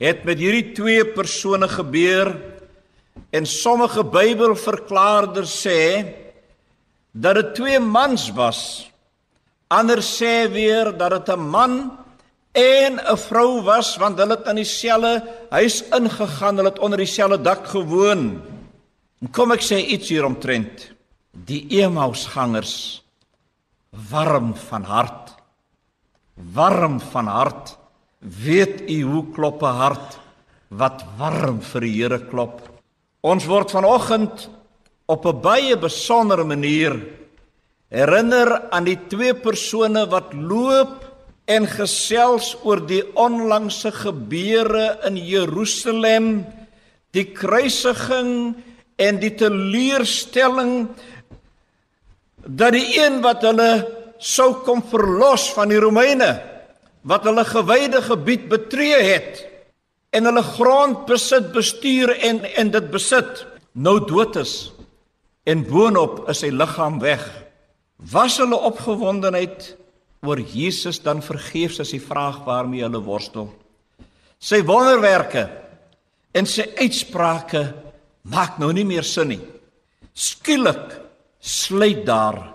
het 0.00 0.24
met 0.28 0.40
hierdie 0.40 0.72
twee 0.76 1.04
persone 1.12 1.68
gebeur 1.68 2.32
en 3.32 3.48
sommige 3.48 4.04
Bybelverklaarders 4.08 5.52
sê 5.66 5.80
dat 7.12 7.36
dit 7.36 7.54
twee 7.60 7.80
mans 7.80 8.28
was. 8.36 8.60
Ander 9.68 10.00
sê 10.00 10.48
weer 10.48 10.96
dat 10.96 11.12
dit 11.12 11.36
'n 11.36 11.40
man 11.40 11.74
en 12.58 12.98
'n 12.98 13.16
vrou 13.16 13.62
was 13.62 13.96
want 13.96 14.18
hulle 14.18 14.36
het 14.36 14.48
in 14.48 14.56
dieselfde 14.56 15.22
huis 15.50 15.82
ingegaan, 15.88 16.56
hulle 16.56 16.68
het 16.68 16.78
onder 16.78 16.98
dieselfde 16.98 17.40
dak 17.40 17.66
gewoon. 17.66 18.42
En 19.20 19.30
kom 19.30 19.52
ek 19.52 19.62
sê 19.62 19.76
iets 19.76 20.08
hier 20.08 20.24
omtrent. 20.24 20.92
Die 21.32 21.82
Emmausgangers 21.82 23.02
warm 23.90 24.54
van 24.54 24.82
hart. 24.82 25.34
Warm 26.34 27.00
van 27.00 27.26
hart. 27.26 27.76
Weet 28.18 28.90
u 28.90 29.02
hoe 29.02 29.24
klop 29.32 29.62
'n 29.62 29.78
hart 29.82 30.18
wat 30.68 31.04
warm 31.16 31.60
vir 31.60 31.80
die 31.80 32.02
Here 32.02 32.18
klop? 32.18 32.60
Ons 33.20 33.46
word 33.46 33.70
vanoggend 33.70 34.48
op 35.06 35.26
'n 35.26 35.40
baie 35.40 35.76
besondere 35.76 36.44
manier 36.44 37.06
herinner 37.88 38.70
aan 38.70 38.84
die 38.84 38.98
twee 39.08 39.34
persone 39.34 40.06
wat 40.08 40.32
loop 40.34 41.07
en 41.48 41.66
gesels 41.70 42.52
oor 42.62 42.82
die 42.84 43.02
onlangse 43.16 43.90
gebeure 43.94 44.98
in 45.08 45.16
Jerusalem, 45.16 46.44
die 47.16 47.24
kruisiging 47.32 48.32
en 49.00 49.20
die 49.22 49.32
teleurstelling 49.38 50.72
dat 52.44 52.74
die 52.76 52.98
een 52.98 53.20
wat 53.24 53.42
hulle 53.46 53.70
sou 54.18 54.50
kom 54.66 54.82
verlos 54.90 55.48
van 55.56 55.72
die 55.72 55.80
Romeine 55.80 56.30
wat 57.08 57.24
hulle 57.28 57.44
gewyde 57.48 58.02
gebied 58.04 58.48
betree 58.50 58.98
het 59.06 59.44
en 60.12 60.28
hulle 60.28 60.42
grond 60.42 61.06
besit 61.08 61.52
bestuur 61.54 62.12
en 62.16 62.42
en 62.44 62.72
dit 62.74 62.90
besit 62.92 63.44
nou 63.72 63.98
dood 64.04 64.36
is 64.40 64.54
en 65.48 65.64
boonop 65.64 66.26
is 66.28 66.42
sy 66.42 66.50
liggaam 66.52 66.98
weg. 67.00 67.22
Was 68.12 68.36
hulle 68.42 68.58
opgewondenheid 68.68 69.77
oor 70.26 70.40
Jesus 70.40 70.98
dan 71.02 71.22
vergeefs 71.22 71.80
as 71.80 71.92
die 71.94 72.02
vraag 72.02 72.42
waarmee 72.46 72.82
hulle 72.82 73.00
worstel. 73.04 73.50
Sy 74.38 74.62
wonderwerke 74.66 75.48
en 76.34 76.46
sy 76.46 76.68
uitsprake 76.78 77.62
maak 78.28 78.58
nou 78.58 78.72
nie 78.74 78.86
meer 78.86 79.06
sin 79.06 79.32
nie. 79.34 79.40
Skielik 80.14 80.98
sluit 81.40 82.04
daar 82.06 82.54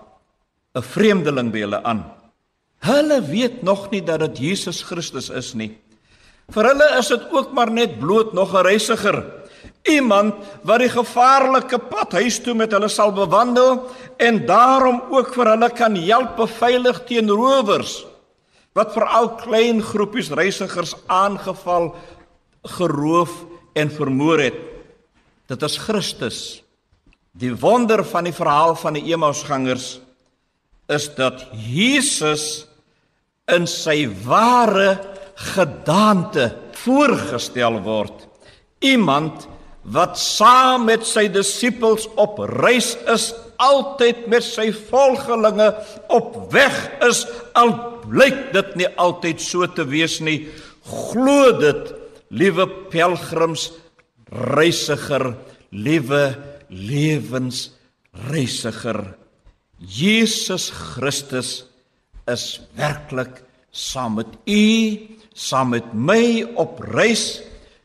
'n 0.74 0.82
vreemdeling 0.82 1.52
by 1.52 1.60
hulle 1.60 1.82
aan. 1.84 2.04
Hulle 2.84 3.22
weet 3.22 3.62
nog 3.62 3.90
nie 3.90 4.02
dat 4.02 4.20
dit 4.20 4.38
Jesus 4.38 4.82
Christus 4.82 5.30
is 5.30 5.54
nie. 5.54 5.78
Vir 6.52 6.64
hulle 6.64 6.98
is 6.98 7.08
dit 7.08 7.22
ook 7.32 7.52
maar 7.52 7.70
net 7.70 7.98
bloot 7.98 8.34
nog 8.34 8.52
'n 8.52 8.66
reisiger. 8.66 9.24
Iemand 9.84 10.34
wat 10.64 10.80
die 10.80 10.88
gevaarlike 10.88 11.78
pad 11.90 12.16
huis 12.16 12.38
toe 12.40 12.54
met 12.56 12.72
hulle 12.72 12.88
sal 12.88 13.12
bewandel 13.12 13.82
en 14.16 14.40
daarom 14.48 15.02
ook 15.12 15.34
vir 15.36 15.50
hulle 15.52 15.70
kan 15.76 15.96
help 15.96 16.38
beveilig 16.40 17.02
teen 17.08 17.28
rowers 17.28 18.00
wat 18.74 18.94
veral 18.96 19.28
klein 19.38 19.78
groepies 19.82 20.32
reisigers 20.34 20.96
aangeval, 21.06 21.92
geroof 22.74 23.30
en 23.78 23.90
vermoor 23.90 24.42
het. 24.42 24.56
Dit 25.46 25.62
is 25.62 25.76
Christus. 25.78 26.38
Die 27.38 27.52
wonder 27.54 28.02
van 28.06 28.26
die 28.26 28.34
verhaal 28.34 28.74
van 28.78 28.98
die 28.98 29.06
Emmausgangers 29.14 29.98
is 30.90 31.06
dat 31.14 31.46
Jesus 31.54 32.66
in 33.50 33.66
sy 33.70 34.06
ware 34.24 34.98
gedaante 35.54 36.50
voorgestel 36.84 37.80
word. 37.84 38.26
Iemand 38.84 39.46
wat 39.84 40.18
saam 40.18 40.84
met 40.88 41.04
sy 41.06 41.28
disippels 41.32 42.08
op 42.20 42.38
reis 42.60 42.96
is, 43.12 43.34
altyd 43.62 44.26
met 44.32 44.42
sy 44.44 44.72
volgelinge 44.88 45.74
op 46.12 46.52
weg 46.52 46.90
is, 47.06 47.26
al 47.54 47.72
blyk 48.04 48.52
dit 48.54 48.76
nie 48.80 48.88
altyd 49.00 49.40
so 49.40 49.66
te 49.66 49.84
wees 49.88 50.20
nie. 50.24 50.48
Glo 50.84 51.52
dit, 51.60 51.94
liewe 52.34 52.66
pelgrims, 52.92 53.72
reisiger, 54.56 55.34
liewe 55.70 56.34
lewensreisiger. 56.72 59.14
Jesus 59.78 60.70
Christus 60.70 61.64
is 62.30 62.60
werklik 62.78 63.42
saam 63.74 64.14
met 64.20 64.30
u 64.46 64.62
saam 65.34 65.74
met 65.74 65.84
my 65.92 66.46
op 66.54 66.78
reis 66.94 67.42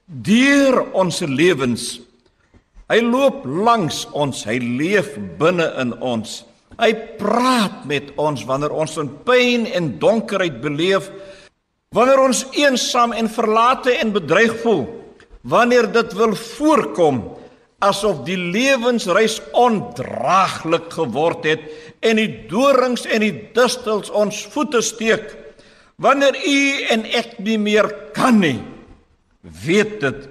deur 0.10 0.82
ons 0.98 1.22
lewens. 1.22 2.00
Hy 2.90 3.00
loop 3.06 3.46
langs 3.46 4.04
ons, 4.18 4.44
hy 4.50 4.58
leef 4.58 5.14
binne 5.38 5.68
in 5.82 5.94
ons. 6.02 6.42
Hy 6.80 6.92
praat 7.20 7.84
met 7.90 8.10
ons 8.18 8.46
wanneer 8.48 8.74
ons 8.74 8.96
in 9.02 9.10
pyn 9.28 9.68
en 9.78 9.92
donkerheid 10.02 10.58
beleef, 10.64 11.10
wanneer 11.94 12.22
ons 12.24 12.46
eensaam 12.58 13.14
en 13.14 13.30
verlate 13.30 13.94
en 14.00 14.14
bedreig 14.16 14.56
voel, 14.64 14.88
wanneer 15.44 15.90
dit 15.94 16.16
wil 16.18 16.34
voorkom 16.38 17.22
asof 17.86 18.24
die 18.28 18.38
lewensreis 18.40 19.38
ondraaglik 19.56 20.90
geword 20.92 21.46
het 21.48 21.62
en 22.04 22.20
die 22.20 22.48
dorings 22.50 23.06
en 23.08 23.24
die 23.24 23.36
distels 23.56 24.12
ons 24.12 24.42
voete 24.52 24.82
steek 24.84 25.30
Wanneer 26.00 26.36
u 26.48 26.60
en 26.96 27.02
ek 27.12 27.34
nie 27.44 27.58
meer 27.60 27.90
kan 28.16 28.38
nie, 28.40 28.62
weet 29.42 30.00
dit 30.04 30.28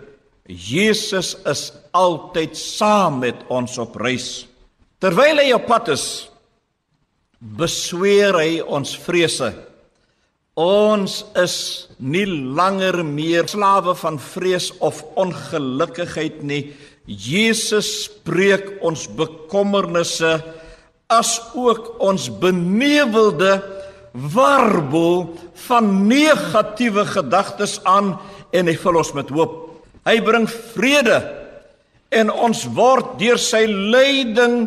Jesus 0.49 1.35
is 1.45 1.69
altyd 1.93 2.57
saam 2.57 3.21
met 3.21 3.43
ons 3.53 3.77
op 3.79 3.97
reis. 4.01 4.47
Terwyl 4.99 5.43
hy 5.43 5.53
op 5.53 5.67
pad 5.69 5.91
is, 5.93 6.07
besweer 7.39 8.39
hy 8.41 8.61
ons 8.65 8.95
vrese. 9.05 9.53
Ons 10.59 11.21
is 11.39 11.57
nie 12.01 12.25
langer 12.27 13.05
meer 13.07 13.47
slawe 13.47 13.95
van 13.95 14.17
vrees 14.19 14.73
of 14.83 15.05
ongelukkigheid 15.21 16.41
nie. 16.43 16.73
Jesus 17.07 18.09
spreek 18.09 18.81
ons 18.85 19.07
bekommernisse 19.21 20.33
as 21.13 21.37
ook 21.55 21.95
ons 22.05 22.27
benewelde 22.41 23.61
warbel 24.13 25.29
van 25.69 25.93
negatiewe 26.09 27.05
gedagtes 27.07 27.79
aan 27.85 28.17
en 28.53 28.71
hy 28.71 28.77
vul 28.81 29.01
ons 29.01 29.15
met 29.17 29.33
hoop. 29.35 29.57
Hy 30.09 30.19
bring 30.25 30.47
vrede 30.49 31.19
en 32.15 32.31
ons 32.33 32.65
word 32.77 33.17
deur 33.21 33.41
sy 33.41 33.65
lyding 33.69 34.63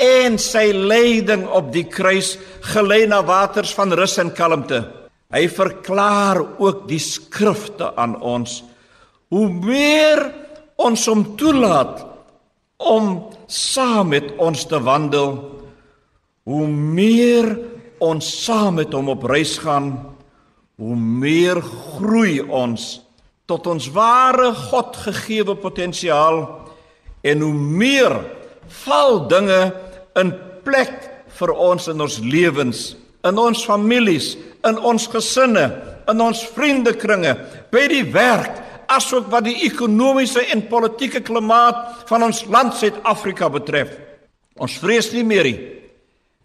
en 0.00 0.38
sy 0.40 0.70
lyding 0.74 1.44
op 1.46 1.70
die 1.74 1.86
kruis 1.86 2.34
gelei 2.72 3.04
na 3.10 3.20
waters 3.26 3.74
van 3.76 3.94
rus 3.94 4.18
en 4.22 4.32
kalmte. 4.34 4.82
Hy 5.30 5.44
verklaar 5.52 6.40
ook 6.58 6.86
die 6.90 7.02
skrifte 7.02 7.92
aan 7.94 8.16
ons. 8.18 8.62
Hoe 9.30 9.46
meer 9.46 10.24
ons 10.80 11.06
hom 11.06 11.22
toelaat 11.38 12.00
om 12.80 13.12
saam 13.46 14.10
met 14.10 14.32
ons 14.42 14.64
te 14.66 14.80
wandel, 14.82 15.36
Hoe 16.50 16.66
meer 16.66 17.46
ons 18.02 18.24
saam 18.44 18.80
met 18.80 18.94
hom 18.96 19.10
op 19.12 19.26
reis 19.28 19.58
gaan, 19.60 19.92
hoe 20.80 20.96
meer 20.96 21.60
groei 21.62 22.40
ons 22.40 22.96
tot 23.50 23.66
ons 23.70 23.90
ware 23.94 24.52
God 24.70 24.96
gegeewe 25.08 25.56
potensiaal 25.58 26.44
en 27.26 27.42
hoe 27.42 27.54
meer 27.54 28.14
val 28.84 29.24
dinge 29.30 29.60
in 30.20 30.32
plek 30.64 30.94
vir 31.40 31.52
ons 31.54 31.88
in 31.90 32.00
ons 32.00 32.18
lewens, 32.22 32.80
in 33.26 33.38
ons 33.40 33.64
families, 33.66 34.34
in 34.66 34.78
ons 34.78 35.06
gesinne, 35.10 35.66
in 36.10 36.22
ons 36.22 36.42
vriendekringe, 36.54 37.34
by 37.72 37.86
die 37.90 38.04
werk, 38.12 38.60
asook 38.90 39.28
wat 39.30 39.46
die 39.46 39.60
ekonomiese 39.68 40.42
en 40.50 40.64
politieke 40.70 41.22
klimaat 41.22 42.08
van 42.08 42.26
ons 42.26 42.42
land 42.50 42.74
Suid-Afrika 42.74 43.48
betref. 43.52 43.92
Ons 44.60 44.78
vrees 44.82 45.12
nie 45.14 45.24
meer 45.26 45.46
nie. 45.46 45.58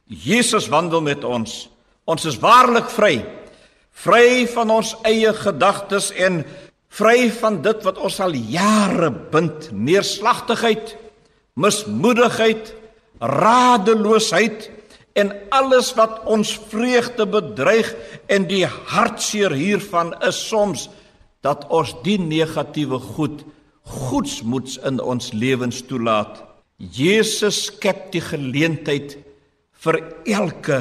Jesus 0.06 0.70
wandel 0.70 1.02
met 1.02 1.26
ons. 1.26 1.66
Ons 2.06 2.28
is 2.30 2.38
waarlik 2.38 2.92
vry. 2.94 3.16
Vry 4.06 4.46
van 4.52 4.76
ons 4.76 4.94
eie 5.08 5.32
gedagtes 5.34 6.12
en 6.14 6.44
vry 6.96 7.28
van 7.42 7.60
dit 7.64 7.84
wat 7.84 8.00
ons 8.00 8.20
al 8.24 8.36
jare 8.36 9.10
bind, 9.12 9.70
neerslagtigheid, 9.72 10.96
mismoedigheid, 11.60 12.72
radeloosheid 13.20 14.70
en 15.20 15.32
alles 15.56 15.94
wat 15.96 16.22
ons 16.32 16.54
vreugde 16.72 17.28
bedreig 17.28 17.92
en 18.32 18.48
die 18.48 18.64
hartseer 18.68 19.56
hiervan 19.56 20.14
is 20.28 20.40
soms 20.50 20.90
dat 21.46 21.68
ons 21.74 21.94
die 22.04 22.18
negatiewe 22.20 23.00
goed 23.16 23.44
goedsmoeds 23.86 24.80
in 24.88 24.98
ons 24.98 25.30
lewens 25.38 25.84
toelaat. 25.86 26.40
Jesus 26.80 27.68
skep 27.68 28.08
die 28.16 28.24
geleentheid 28.24 29.14
vir 29.86 30.00
elke 30.26 30.80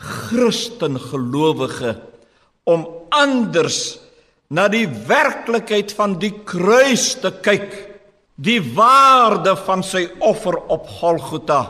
Christen 0.00 0.98
gelowige 0.98 1.94
om 2.66 2.88
anders 3.14 4.00
na 4.50 4.66
die 4.70 4.86
werklikheid 5.06 5.92
van 5.94 6.16
die 6.18 6.32
kruis 6.46 7.12
te 7.22 7.30
kyk, 7.44 7.70
die 8.40 8.58
waarde 8.74 9.54
van 9.66 9.84
sy 9.86 10.08
offer 10.26 10.56
op 10.72 10.88
Golgotha. 10.98 11.60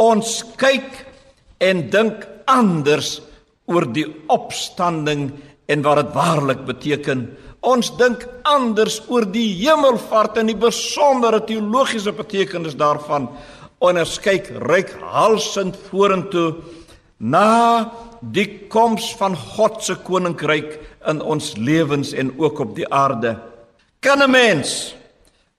Ons 0.00 0.40
kyk 0.56 0.88
en 1.60 1.84
dink 1.92 2.24
anders 2.50 3.18
oor 3.70 3.84
die 3.92 4.06
opstanding 4.32 5.28
en 5.70 5.84
wat 5.84 6.00
dit 6.00 6.14
waarlik 6.16 6.64
beteken. 6.66 7.26
Ons 7.62 7.92
dink 7.98 8.24
anders 8.48 8.98
oor 9.12 9.26
die 9.28 9.50
hemelvaart 9.60 10.40
en 10.40 10.48
die 10.50 10.58
besondere 10.58 11.42
teologiese 11.46 12.14
betekenis 12.16 12.74
daarvan. 12.78 13.28
Ons 13.82 14.16
kyk 14.22 14.48
ryk 14.70 14.94
halsend 15.12 15.76
vorentoe 15.90 16.56
na 17.22 17.92
die 18.34 18.48
koms 18.70 19.12
van 19.18 19.36
God 19.36 19.82
se 19.82 19.94
koninkryk 20.06 20.78
in 21.06 21.22
ons 21.22 21.56
lewens 21.56 22.12
en 22.12 22.32
ook 22.38 22.58
op 22.58 22.74
die 22.76 22.88
aarde. 22.88 23.38
Kan 24.00 24.22
'n 24.22 24.30
mens 24.30 24.94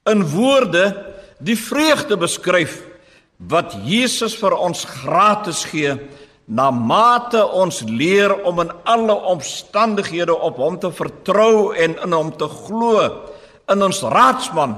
in 0.06 0.23
woorde 0.27 1.13
die 1.39 1.58
vreugde 1.58 2.17
beskryf 2.17 2.82
wat 3.38 3.75
Jesus 3.84 4.36
vir 4.39 4.56
ons 4.56 4.86
gratis 4.86 5.63
gee 5.71 5.95
na 6.45 6.69
mate 6.71 7.39
ons 7.56 7.82
leer 7.88 8.34
om 8.43 8.60
in 8.63 8.71
alle 8.84 9.15
omstandighede 9.32 10.36
op 10.36 10.60
hom 10.60 10.79
te 10.79 10.91
vertrou 10.91 11.71
en 11.75 11.95
in 12.03 12.15
hom 12.15 12.34
te 12.36 12.47
glo 12.47 13.06
in 13.71 13.84
ons 13.84 14.01
raadsman 14.03 14.75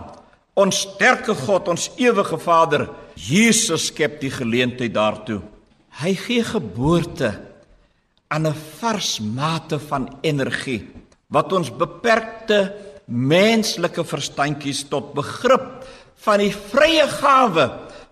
ons 0.53 0.83
sterke 0.85 1.33
God 1.45 1.67
ons 1.73 1.89
ewige 1.97 2.37
Vader 2.41 2.87
Jesus 3.17 3.89
skep 3.89 4.19
die 4.21 4.31
geleentheid 4.33 4.93
daartoe 4.93 5.41
hy 6.01 6.13
gee 6.21 6.45
geboorte 6.45 7.33
aan 8.27 8.47
'n 8.47 8.55
vars 8.79 9.19
mate 9.19 9.79
van 9.79 10.09
energie 10.21 10.87
wat 11.29 11.53
ons 11.53 11.69
beperkte 11.69 12.73
menslike 13.05 14.03
verstandjies 14.03 14.87
tot 14.89 15.13
begrip 15.13 15.85
van 16.25 16.39
die 16.39 16.53
vrye 16.53 17.07
gawe 17.07 17.65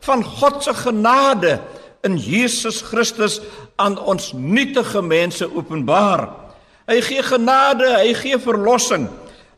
van 0.06 0.24
God 0.24 0.64
se 0.64 0.74
genade 0.74 1.60
in 2.04 2.18
Jesus 2.18 2.82
Christus 2.82 3.40
aan 3.76 3.98
ons 3.98 4.34
nietige 4.34 5.02
mense 5.02 5.48
openbaar. 5.48 6.28
Hy 6.88 7.00
gee 7.02 7.24
genade, 7.24 7.88
hy 7.96 8.14
gee 8.14 8.38
verlossing. 8.38 9.08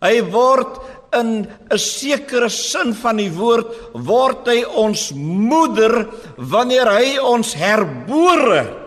Hy 0.02 0.22
word 0.30 0.78
in 1.18 1.48
'n 1.72 1.78
sekere 1.78 2.50
sin 2.50 2.94
van 2.94 3.18
die 3.18 3.32
woord 3.32 3.68
word 3.94 4.48
hy 4.48 4.64
ons 4.64 5.12
moeder 5.16 6.10
wanneer 6.38 6.88
hy 6.88 7.18
ons 7.18 7.54
herbore 7.54 8.85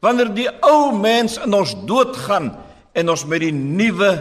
Wanneer 0.00 0.32
die 0.32 0.48
ou 0.64 0.92
mens 0.96 1.36
in 1.44 1.54
ons 1.56 1.74
doodgaan 1.88 2.54
en 2.96 3.12
ons 3.12 3.24
met 3.28 3.42
die 3.44 3.52
nuwe 3.52 4.14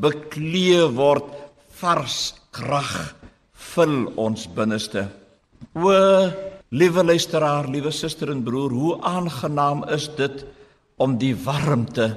bekleë 0.00 0.88
word, 0.96 1.28
vars 1.76 2.34
krag 2.56 3.12
vul 3.76 4.06
ons 4.16 4.46
binneste. 4.56 5.04
O, 5.76 5.92
liewe 6.72 7.04
luisteraar, 7.04 7.68
liewe 7.68 7.92
suster 7.92 8.32
en 8.32 8.40
broer, 8.44 8.72
hoe 8.72 8.96
aangenaam 9.04 9.84
is 9.92 10.08
dit 10.16 10.44
om 10.96 11.18
die 11.20 11.34
warmte 11.36 12.14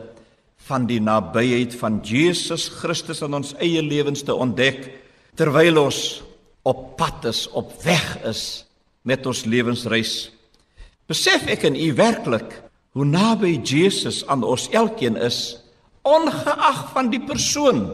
van 0.69 0.87
die 0.87 1.01
nabyheid 1.03 1.75
van 1.79 1.99
Jesus 2.05 2.69
Christus 2.79 3.23
in 3.25 3.35
ons 3.35 3.51
eie 3.59 3.83
lewens 3.83 4.23
te 4.23 4.35
ontdek 4.35 4.85
terwyl 5.39 5.81
ons 5.83 6.21
op 6.67 6.95
pad 6.99 7.29
is, 7.31 7.45
op 7.55 7.71
weg 7.83 8.05
is 8.27 8.63
met 9.07 9.25
ons 9.27 9.45
lewensreis. 9.47 10.29
Besef 11.09 11.47
ek 11.49 11.65
en 11.67 11.77
u 11.79 11.87
werklik 11.97 12.59
hoe 12.97 13.05
naby 13.05 13.59
Jesus 13.63 14.23
aan 14.27 14.43
ons 14.43 14.67
elkeen 14.73 15.17
is, 15.17 15.59
ongeag 16.07 16.89
van 16.93 17.11
die 17.11 17.21
persoon. 17.21 17.85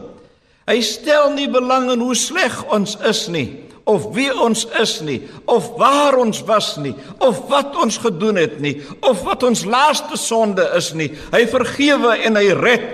Hy 0.66 0.80
stel 0.82 1.30
nie 1.36 1.48
belang 1.52 1.90
in 1.92 2.02
hoe 2.02 2.16
sleg 2.16 2.54
ons 2.74 2.96
is 3.06 3.26
nie, 3.30 3.46
of 3.86 4.08
wie 4.16 4.32
ons 4.32 4.64
is 4.80 4.96
nie, 5.06 5.20
of 5.46 5.68
waar 5.78 6.16
ons 6.18 6.40
was 6.48 6.72
nie, 6.82 6.94
of 7.22 7.44
wat 7.50 7.76
ons 7.78 8.00
gedoen 8.02 8.40
het 8.40 8.58
nie, 8.62 8.80
of 9.06 9.22
wat 9.26 9.46
ons 9.46 9.62
laaste 9.68 10.18
sonde 10.18 10.64
is 10.78 10.90
nie. 10.96 11.12
Hy 11.30 11.44
vergewe 11.50 12.16
en 12.26 12.38
hy 12.40 12.48
red. 12.58 12.88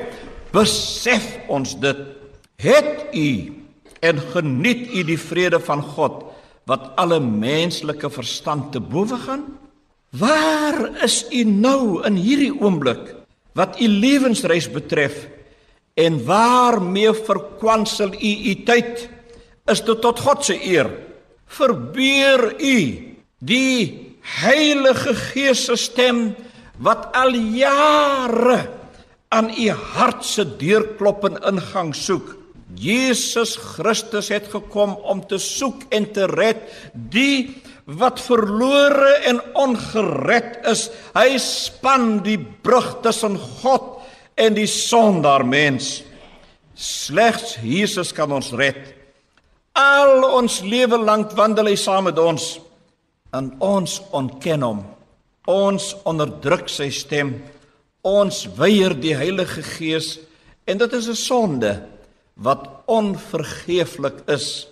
Besef 0.53 1.25
ons 1.49 1.73
dit. 1.81 2.03
Het 2.61 3.09
u 3.17 3.29
en 4.05 4.21
geniet 4.35 4.91
u 4.93 5.05
die 5.09 5.19
vrede 5.19 5.63
van 5.65 5.81
God 5.95 6.27
wat 6.69 6.93
alle 7.01 7.19
menslike 7.25 8.11
verstand 8.13 8.75
te 8.75 8.83
bowe 8.83 9.17
gaan? 9.25 9.47
Waar 10.13 11.03
is 11.05 11.23
u 11.33 11.45
nou 11.49 12.03
in 12.05 12.19
hierdie 12.21 12.53
oomblik 12.53 13.15
wat 13.57 13.79
u 13.81 13.87
lewensreis 13.89 14.69
betref 14.69 15.25
en 15.97 16.19
waarmee 16.25 17.15
verkwansel 17.17 18.13
u 18.13 18.33
u 18.51 18.55
tyd? 18.69 19.09
Is 19.73 19.81
dit 19.81 20.01
tot 20.05 20.21
God 20.21 20.45
se 20.45 20.59
eer? 20.61 20.91
Verbeur 21.47 22.53
u 22.61 22.77
die 23.41 24.13
Heilige 24.43 25.15
Gees 25.17 25.65
se 25.65 25.77
stem 25.81 26.35
wat 26.77 27.09
al 27.17 27.33
jare 27.35 28.69
aan 29.33 29.49
u 29.49 29.69
hart 29.97 30.25
se 30.29 30.45
deurklop 30.45 31.25
en 31.25 31.41
ingang 31.55 31.97
soek. 31.97 32.37
Jesus 32.77 33.57
Christus 33.57 34.29
het 34.29 34.53
gekom 34.53 34.95
om 35.09 35.25
te 35.27 35.41
soek 35.41 35.89
en 35.89 36.13
te 36.13 36.29
red 36.29 36.69
die 36.93 37.63
wat 37.85 38.21
verlore 38.23 39.13
en 39.27 39.41
ongered 39.59 40.63
is. 40.71 40.89
Hy 41.17 41.37
span 41.43 42.23
die 42.25 42.39
brug 42.39 43.01
tussen 43.03 43.37
God 43.63 44.01
en 44.39 44.57
die 44.57 44.69
sondaar 44.71 45.45
mens. 45.47 46.01
Slegs 46.75 47.59
Jesus 47.63 48.13
kan 48.17 48.33
ons 48.33 48.53
red. 48.57 48.81
Al 49.79 50.23
ons 50.29 50.61
lewe 50.65 50.99
lank 51.01 51.33
wandel 51.37 51.73
hy 51.73 51.77
saam 51.81 52.09
met 52.11 52.19
ons 52.21 52.57
en 53.33 53.49
ons 53.65 53.99
ontken 54.13 54.65
hom. 54.67 54.83
Ons 55.49 55.93
onderdruk 56.09 56.69
sy 56.71 56.91
stem. 56.95 57.35
Ons 58.07 58.45
weier 58.59 58.95
die 58.99 59.15
Heilige 59.17 59.63
Gees 59.65 60.19
en 60.67 60.79
dit 60.79 60.93
is 60.93 61.09
'n 61.09 61.17
sonde 61.17 61.73
wat 62.35 62.69
onvergeeflik 62.87 64.23
is 64.29 64.69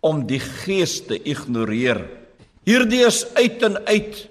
om 0.00 0.26
die 0.26 0.40
Gees 0.40 1.00
te 1.06 1.18
ignoreer. 1.22 2.21
Hierdie 2.62 3.02
is 3.02 3.24
uit 3.34 3.62
en 3.66 3.78
uit 3.86 4.28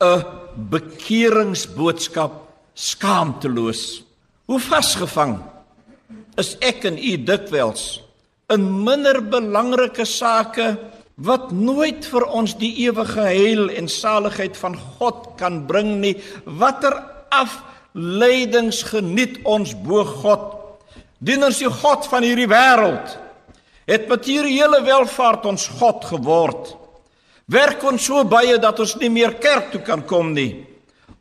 'n 0.00 0.24
bekeringsboodskap 0.70 2.32
skaamteloos. 2.74 4.02
Hoe 4.44 4.60
vasgevang 4.60 5.42
is 6.36 6.56
ek 6.60 6.84
en 6.84 6.96
u 6.98 7.24
dikwels 7.24 8.00
in 8.48 8.84
minder 8.84 9.20
belangrike 9.20 10.04
sake 10.04 10.78
wat 11.16 11.50
nooit 11.52 12.06
vir 12.06 12.24
ons 12.24 12.54
die 12.56 12.72
ewige 12.86 13.20
heil 13.20 13.68
en 13.68 13.88
saligheid 13.88 14.56
van 14.56 14.76
God 14.98 15.36
kan 15.36 15.66
bring 15.66 16.00
nie. 16.00 16.16
Watter 16.44 16.94
afleidings 17.28 18.82
geniet 18.82 19.42
ons 19.44 19.74
bo 19.74 20.04
God? 20.04 20.54
Dieners 21.18 21.58
die 21.58 21.70
God 21.70 22.06
van 22.06 22.22
hierdie 22.22 22.48
wêreld 22.48 23.18
het 23.88 24.08
materiële 24.08 24.82
welvaart 24.86 25.44
ons 25.44 25.68
God 25.80 26.04
geword 26.04 26.76
Werk 27.48 27.80
ons 27.88 28.04
so 28.04 28.20
baie 28.28 28.58
dat 28.60 28.80
ons 28.82 28.98
nie 29.00 29.08
meer 29.08 29.38
kerk 29.40 29.70
toe 29.72 29.80
kan 29.80 30.02
kom 30.04 30.34
nie. 30.36 30.66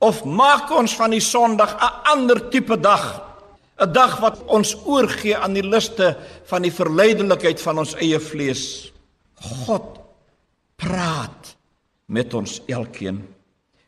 Of 0.04 0.26
maak 0.28 0.70
ons 0.76 0.92
van 1.00 1.14
die 1.16 1.24
Sondag 1.24 1.78
'n 1.80 1.94
ander 2.12 2.50
tipe 2.50 2.76
dag. 2.76 3.24
'n 3.80 3.92
Dag 3.94 4.20
wat 4.20 4.44
ons 4.46 4.76
oorgee 4.86 5.38
aan 5.38 5.54
die 5.54 5.64
luste 5.64 6.18
van 6.46 6.62
die 6.62 6.72
verleidelikheid 6.72 7.62
van 7.62 7.78
ons 7.80 7.96
eie 7.96 8.20
vlees. 8.20 8.92
God 9.40 10.00
praat 10.76 11.56
met 12.06 12.34
ons 12.34 12.62
elkeen. 12.68 13.24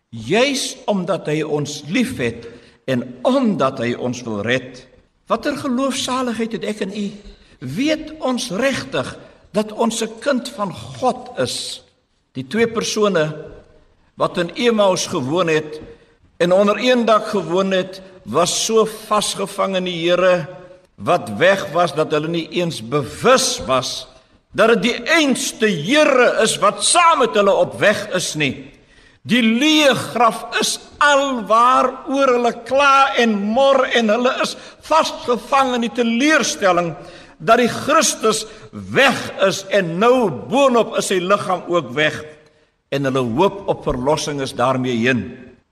Juis 0.10 0.78
omdat 0.86 1.28
hy 1.28 1.42
ons 1.44 1.84
liefhet 1.88 2.48
en 2.86 3.20
omdat 3.22 3.80
hy 3.80 3.94
ons 3.94 4.22
wil 4.24 4.42
red. 4.42 4.88
Watter 5.28 5.58
geloofsaligheid 5.58 6.52
het 6.52 6.64
ek 6.64 6.82
en 6.82 6.94
u? 6.96 7.12
Weet 7.60 8.14
ons 8.20 8.50
regtig 8.50 9.18
dat 9.52 9.72
ons 9.72 10.02
'n 10.02 10.20
kind 10.20 10.50
van 10.50 10.74
God 10.74 11.38
is? 11.38 11.89
Die 12.40 12.48
twee 12.48 12.70
persone 12.72 13.26
wat 14.20 14.38
in 14.40 14.54
Emmaus 14.56 15.10
gewoon 15.12 15.50
het 15.52 15.82
en 16.40 16.54
onder 16.56 16.78
een 16.80 17.04
dak 17.06 17.28
gewoon 17.28 17.72
het, 17.72 18.00
was 18.24 18.54
so 18.66 18.86
vasgevang 18.86 19.76
in 19.76 19.90
die 19.90 19.98
Here 20.06 20.48
wat 20.96 21.32
weg 21.40 21.66
was 21.76 21.92
dat 21.96 22.12
hulle 22.16 22.32
nie 22.32 22.48
eens 22.62 22.80
bewus 22.80 23.60
was 23.68 24.08
dat 24.56 24.72
dit 24.78 24.84
die 24.88 25.12
einste 25.20 25.68
Here 25.68 26.32
is 26.44 26.56
wat 26.64 26.80
saam 26.84 27.26
met 27.26 27.36
hulle 27.36 27.54
op 27.54 27.76
weg 27.80 28.08
is 28.16 28.32
nie. 28.40 28.72
Die 29.28 29.44
leë 29.44 29.92
graf 30.14 30.46
is 30.62 30.78
alwaar 31.04 31.92
oor 32.08 32.38
hulle 32.38 32.54
kla 32.66 33.18
en 33.20 33.36
mor 33.36 33.84
en 33.84 34.16
hulle 34.16 34.32
is 34.46 34.56
vasgevang 34.88 35.76
in 35.76 35.90
die 35.90 35.96
teleurstelling 36.00 36.94
dat 37.40 37.62
die 37.62 37.72
Christus 37.72 38.44
weg 38.72 39.18
is 39.48 39.64
en 39.72 39.96
nou 40.02 40.30
boonop 40.52 40.98
is 41.00 41.10
sy 41.12 41.20
liggaam 41.24 41.68
ook 41.72 41.94
weg 41.96 42.18
en 42.92 43.08
hulle 43.08 43.24
hoop 43.38 43.64
op 43.72 43.86
verlossing 43.88 44.42
is 44.44 44.56
daarmee 44.58 44.98
heen 45.00 45.24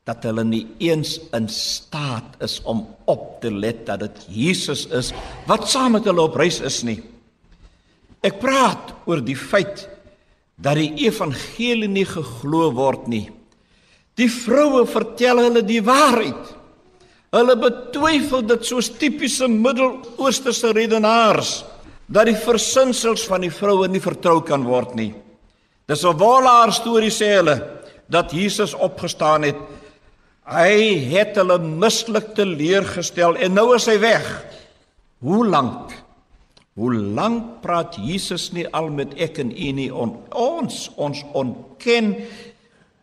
dat 0.07 0.23
hulle 0.23 0.45
nie 0.47 0.63
eens 0.79 1.17
in 1.35 1.49
staat 1.51 2.37
is 2.43 2.61
om 2.63 2.85
op 3.11 3.41
te 3.43 3.51
let 3.51 3.83
dat 3.89 4.05
dit 4.05 4.25
Jesus 4.31 4.85
is 4.95 5.11
wat 5.49 5.67
saam 5.67 5.97
met 5.97 6.07
hulle 6.07 6.23
op 6.23 6.37
reis 6.39 6.61
is 6.63 6.79
nie. 6.87 7.01
Ek 8.23 8.39
praat 8.39 8.93
oor 9.05 9.19
die 9.23 9.37
feit 9.37 9.83
dat 10.55 10.79
die 10.79 11.05
evangelie 11.05 11.89
nie 11.91 12.07
geglo 12.07 12.71
word 12.77 13.09
nie. 13.11 13.27
Die 14.17 14.29
vroue 14.31 14.85
vertel 14.89 15.43
hulle 15.43 15.61
die 15.65 15.83
waarheid. 15.85 16.55
Hulle 17.35 17.57
betwyfel 17.59 18.45
dit 18.47 18.67
soos 18.67 18.87
tipiese 18.95 19.49
Midde-Oosterse 19.51 20.71
redenaars 20.75 21.59
dat 22.07 22.29
die 22.29 22.37
versinsels 22.39 23.25
van 23.27 23.43
die 23.43 23.51
vroue 23.51 23.89
nie 23.91 24.03
vertrou 24.03 24.39
kan 24.47 24.63
word 24.63 24.95
nie. 24.95 25.11
Dis 25.87 26.03
'n 26.03 26.17
wolaar 26.17 26.71
storie 26.71 27.11
sê 27.11 27.35
hulle 27.35 27.57
dat 28.09 28.31
Jesus 28.31 28.73
opgestaan 28.73 29.43
het. 29.43 29.57
Hy 30.47 30.95
het 31.11 31.35
hulle 31.35 31.59
mislik 31.59 32.33
teleurgestel 32.35 33.35
en 33.35 33.53
nou 33.53 33.75
is 33.75 33.85
hy 33.85 33.99
weg. 33.99 34.45
Hoe 35.19 35.45
lank? 35.47 35.91
Hoe 36.75 36.93
lank 36.93 37.61
praat 37.61 37.97
Jesus 37.99 38.53
nie 38.53 38.67
al 38.71 38.89
met 38.89 39.13
ek 39.17 39.39
en 39.39 39.51
u 39.51 39.71
nie 39.71 39.93
on, 39.93 40.23
ons 40.31 40.91
ons 40.95 41.23
ontken 41.33 42.15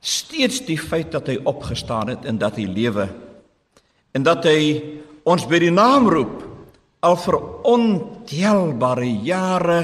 steeds 0.01 0.61
die 0.65 0.79
feit 0.79 1.13
dat 1.13 1.27
hy 1.27 1.41
opgestaan 1.45 2.09
het 2.09 2.25
en 2.25 2.39
dat 2.39 2.57
hy 2.57 2.65
lewe 2.65 3.09
en 4.15 4.23
dat 4.27 4.47
hy 4.47 4.79
ons 5.27 5.45
by 5.51 5.59
die 5.63 5.75
naam 5.75 6.09
roep 6.13 6.43
al 7.05 7.19
vir 7.21 7.37
ontelbare 7.69 9.09
jare 9.27 9.81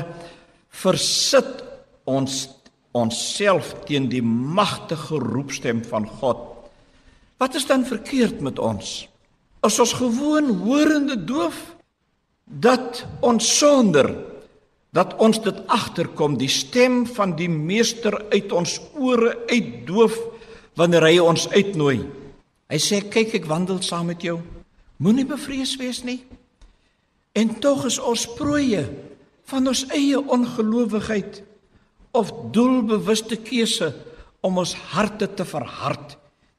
versit 0.82 1.60
ons 2.08 2.46
onsself 2.96 3.74
teen 3.86 4.08
die 4.10 4.22
magtige 4.22 5.20
roepstem 5.22 5.82
van 5.86 6.08
God. 6.20 6.40
Wat 7.38 7.54
is 7.54 7.66
dan 7.68 7.84
verkeerd 7.86 8.40
met 8.42 8.58
ons? 8.58 9.04
As 9.62 9.78
ons 9.78 9.92
gewoon 9.98 10.50
horende 10.64 11.18
doof 11.18 11.58
dat 12.44 13.04
ons 13.22 13.46
sonder 13.58 14.10
dat 14.90 15.14
ons 15.22 15.38
dit 15.38 15.58
agterkom 15.70 16.34
die 16.38 16.50
stem 16.50 17.04
van 17.06 17.36
die 17.38 17.50
meester 17.50 18.16
uit 18.32 18.50
ons 18.52 18.80
ore 18.98 19.36
uitdoof 19.46 20.16
wanneer 20.80 21.06
hy 21.06 21.18
ons 21.22 21.46
uitnooi. 21.52 22.00
Hy 22.70 22.78
sê 22.78 23.00
kyk 23.11 23.35
ek 23.40 23.48
wandel 23.50 23.80
saam 23.83 24.11
met 24.12 24.22
jou. 24.22 24.38
Moenie 25.02 25.26
bevrees 25.26 25.74
wees 25.80 26.04
nie. 26.06 26.20
En 27.35 27.50
tog 27.62 27.87
is 27.88 27.98
ons 27.98 28.26
prooie 28.38 28.85
van 29.50 29.66
ons 29.70 29.85
eie 29.94 30.18
ongelowigheid 30.18 31.40
of 32.14 32.30
doelbewuste 32.54 33.38
keuse 33.42 33.90
om 34.46 34.61
ons 34.62 34.74
harte 34.94 35.28
te 35.35 35.46
verhard 35.46 36.16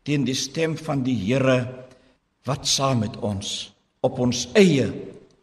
teen 0.07 0.25
die 0.27 0.35
stem 0.35 0.75
van 0.79 1.03
die 1.05 1.15
Here 1.15 1.59
wat 2.47 2.67
saam 2.67 3.03
met 3.05 3.15
ons 3.23 3.71
op 4.03 4.19
ons 4.19 4.47
eie 4.57 4.87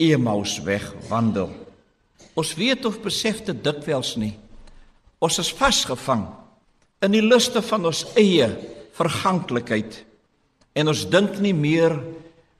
Emmaus 0.02 0.58
weg 0.66 0.84
wandel. 1.08 1.50
Ons 2.38 2.54
weet 2.58 2.84
of 2.86 3.00
besef 3.02 3.40
dit 3.46 3.62
dikwels 3.64 4.16
nie. 4.20 4.34
Ons 5.22 5.40
is 5.42 5.52
vasgevang 5.54 6.26
in 7.02 7.14
die 7.14 7.24
luste 7.24 7.62
van 7.62 7.86
ons 7.88 8.04
eie 8.18 8.50
verganklikheid 8.98 10.02
en 10.78 10.90
ons 10.92 11.04
dink 11.10 11.40
nie 11.42 11.54
meer 11.56 11.96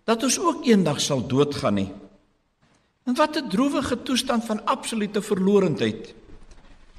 dat 0.09 0.24
ons 0.26 0.38
ook 0.40 0.66
eendag 0.66 1.00
sal 1.04 1.22
doodgaan 1.28 1.78
nie. 1.78 1.90
En 3.07 3.14
wat 3.16 3.37
'n 3.37 3.48
droewige 3.48 4.02
toestand 4.02 4.44
van 4.44 4.64
absolute 4.64 5.22
verlorendheid. 5.22 6.14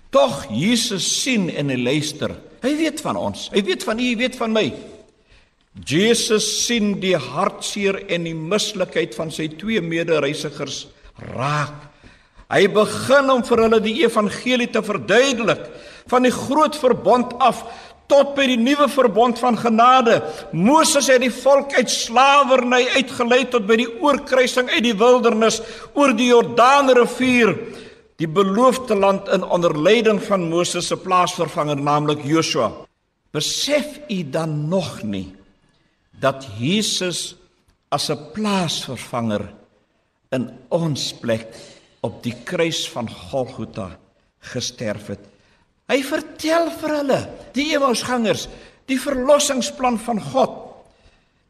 Tog 0.10 0.45
Jesus 0.49 1.21
sien 1.21 1.49
en 1.49 1.69
hy 1.69 1.77
luister. 1.77 2.32
Hy 2.62 2.75
weet 2.77 3.01
van 3.01 3.15
ons. 3.15 3.49
Hy 3.53 3.63
weet 3.63 3.84
van 3.84 3.99
u, 3.99 4.03
hy 4.03 4.15
weet 4.15 4.36
van 4.36 4.51
my. 4.51 4.73
Jesus 5.86 6.65
sien 6.65 6.99
die 6.99 7.15
hartseer 7.15 8.01
en 8.10 8.23
die 8.23 8.36
mislikheid 8.36 9.13
van 9.15 9.32
sy 9.32 9.47
twee 9.47 9.82
medereisigers 9.82 10.88
raak. 11.36 11.88
Hy 12.49 12.65
begin 12.73 13.29
om 13.29 13.43
vir 13.45 13.62
hulle 13.62 13.79
die 13.79 13.99
evangelie 14.01 14.69
te 14.73 14.82
verduidelik 14.82 15.69
van 16.10 16.25
die 16.25 16.34
groot 16.34 16.75
verbond 16.75 17.36
af 17.38 17.62
tot 18.10 18.34
by 18.38 18.48
die 18.50 18.60
nuwe 18.60 18.88
verbond 18.89 19.39
van 19.39 19.58
genade. 19.60 20.17
Moses 20.52 21.08
het 21.12 21.22
die 21.22 21.34
volk 21.34 21.76
uit 21.78 21.91
slawerny 21.93 22.82
uitgelei 22.95 23.43
tot 23.54 23.67
by 23.69 23.78
die 23.84 23.89
oorkruising 24.02 24.72
uit 24.74 24.84
die 24.88 24.98
wildernis 24.98 25.62
oor 25.93 26.15
die 26.17 26.32
Jordaanrivier, 26.32 27.54
die 28.19 28.28
beloofde 28.28 28.98
land 28.98 29.30
in 29.32 29.45
onderleiding 29.45 30.19
van 30.26 30.50
Moses 30.50 30.89
se 30.89 30.98
plaasvervanger 30.98 31.80
naamlik 31.80 32.26
Joshua. 32.26 32.72
Besef 33.32 34.00
u 34.10 34.24
dan 34.30 34.67
nog 34.67 35.04
nie 35.04 35.30
dat 36.19 36.48
Jesus 36.58 37.36
as 37.89 38.10
'n 38.10 38.32
plaasvervanger 38.34 39.54
in 40.32 40.50
ons 40.69 41.13
plek 41.13 41.48
op 42.02 42.24
die 42.24 42.36
kruis 42.43 42.89
van 42.89 43.10
Golgotha 43.10 43.98
gesterf 44.39 45.08
het? 45.08 45.29
Hy 45.89 45.99
vertel 46.06 46.69
vir 46.80 46.95
hulle, 46.99 47.19
die 47.58 47.71
Emmausgangers, 47.73 48.47
die 48.89 48.99
verlossingsplan 49.02 49.97
van 50.02 50.21
God. 50.21 50.58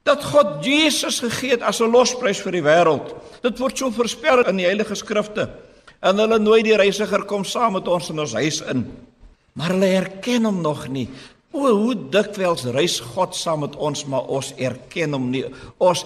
Dat 0.07 0.23
God 0.23 0.63
Jesus 0.65 1.19
gegee 1.19 1.57
het 1.57 1.61
as 1.61 1.81
'n 1.81 1.91
losprys 1.91 2.39
vir 2.41 2.51
die 2.51 2.63
wêreld. 2.63 3.13
Dit 3.43 3.59
word 3.59 3.77
so 3.77 3.91
voorspel 3.91 4.47
in 4.47 4.57
die 4.57 4.65
Heilige 4.65 4.95
Skrifte. 4.95 5.49
En 6.01 6.17
hulle 6.17 6.39
nooi 6.39 6.63
die 6.63 6.77
reisiger 6.77 7.25
kom 7.25 7.43
saam 7.43 7.73
met 7.73 7.87
ons 7.87 8.09
in 8.09 8.19
ons 8.19 8.33
huis 8.33 8.61
in. 8.61 8.87
Maar 9.53 9.73
hulle 9.75 9.85
erken 9.85 10.45
hom 10.45 10.61
nog 10.61 10.87
nie. 10.87 11.09
O, 11.51 11.67
hoe 11.67 11.95
dikwels 11.95 12.63
reis 12.63 12.99
God 12.99 13.35
saam 13.35 13.59
met 13.65 13.75
ons, 13.75 14.05
maar 14.05 14.27
ons 14.29 14.53
erken 14.57 15.13
hom 15.13 15.29
nie. 15.29 15.45
Ons 15.77 16.05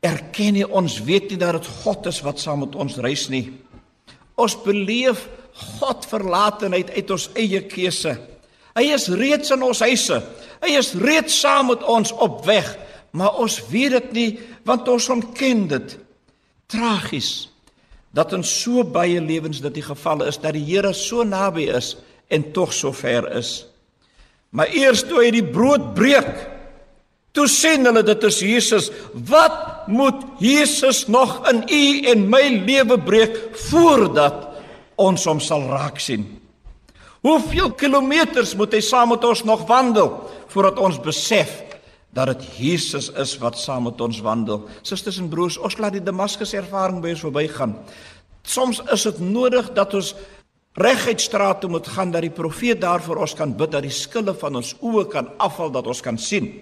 erken 0.00 0.54
nie, 0.54 0.66
ons 0.66 1.00
weet 1.04 1.30
nie 1.30 1.40
dat 1.40 1.58
dit 1.58 1.66
God 1.82 2.06
is 2.06 2.20
wat 2.22 2.38
saam 2.38 2.62
met 2.62 2.76
ons 2.78 2.96
reis 3.02 3.28
nie. 3.28 3.50
Ons 4.38 4.54
beleef 4.62 5.26
God 5.58 6.06
verlatenheid 6.06 6.90
uit 6.94 7.10
ons 7.10 7.28
eie 7.38 7.60
keuse. 7.70 8.14
Hy 8.78 8.84
is 8.94 9.08
reeds 9.10 9.50
in 9.54 9.64
ons 9.66 9.82
huise. 9.82 10.20
Hy 10.62 10.74
is 10.78 10.92
reeds 10.98 11.40
saam 11.42 11.72
met 11.72 11.82
ons 11.86 12.12
op 12.14 12.44
weg, 12.46 12.68
maar 13.16 13.38
ons 13.42 13.58
weet 13.72 13.96
dit 13.96 14.12
nie 14.14 14.30
want 14.68 14.88
ons 14.90 15.08
ontken 15.14 15.66
dit. 15.70 15.94
Tragies 16.68 17.48
dat 18.16 18.32
in 18.36 18.44
so 18.44 18.84
baie 18.84 19.20
lewens 19.20 19.60
dit 19.64 19.74
die 19.78 19.84
geval 19.84 20.24
is 20.26 20.38
dat 20.40 20.56
die 20.56 20.64
Here 20.64 20.92
so 20.96 21.24
naby 21.24 21.68
is 21.72 21.94
en 22.32 22.46
tog 22.52 22.72
so 22.76 22.92
ver 22.92 23.26
is. 23.36 23.66
Maar 24.50 24.72
eers 24.72 25.04
toe 25.04 25.20
hy 25.22 25.32
die 25.32 25.44
brood 25.44 25.92
breek, 25.96 26.30
toe 27.36 27.46
sien 27.50 27.84
hulle 27.86 28.02
dit 28.04 28.24
is 28.28 28.40
Jesus. 28.44 28.88
Wat 29.12 29.88
moet 29.92 30.24
Jesus 30.42 31.06
nog 31.08 31.40
in 31.50 31.62
u 31.68 31.82
en 32.12 32.24
my 32.32 32.44
lewe 32.64 32.98
breek 33.00 33.36
voordat 33.68 34.46
ons 34.98 35.24
hom 35.30 35.40
sal 35.40 35.64
raak 35.70 36.00
sien. 36.02 36.26
Hoeveel 37.26 37.72
kilometers 37.78 38.54
moet 38.58 38.76
hy 38.76 38.82
saam 38.84 39.12
met 39.14 39.24
ons 39.26 39.42
nog 39.46 39.64
wandel 39.66 40.12
voordat 40.52 40.78
ons 40.82 41.00
besef 41.02 41.50
dat 42.14 42.30
dit 42.32 42.46
Jesus 42.58 43.10
is 43.18 43.34
wat 43.42 43.58
saam 43.58 43.88
met 43.88 44.00
ons 44.00 44.20
wandel? 44.24 44.64
Susters 44.86 45.18
en 45.22 45.28
broers, 45.30 45.58
ons 45.58 45.76
laat 45.78 45.96
die 45.98 46.04
Damaskus 46.04 46.54
ervaring 46.56 47.02
by 47.02 47.12
ons 47.16 47.24
verbygaan. 47.26 47.74
Soms 48.48 48.80
is 48.94 49.04
dit 49.10 49.18
nodig 49.22 49.72
dat 49.76 49.94
ons 49.98 50.14
reguit 50.78 51.20
straat 51.20 51.60
toe 51.60 51.70
moet 51.70 51.90
gaan 51.90 52.14
dat 52.14 52.22
die 52.22 52.34
profeet 52.34 52.80
daar 52.80 53.02
vir 53.02 53.18
ons 53.18 53.34
kan 53.34 53.52
bid 53.58 53.74
dat 53.74 53.84
die 53.84 53.94
skille 53.94 54.34
van 54.38 54.60
ons 54.60 54.76
oë 54.78 55.08
kan 55.10 55.30
afval 55.42 55.74
dat 55.74 55.90
ons 55.90 56.02
kan 56.04 56.18
sien. 56.18 56.52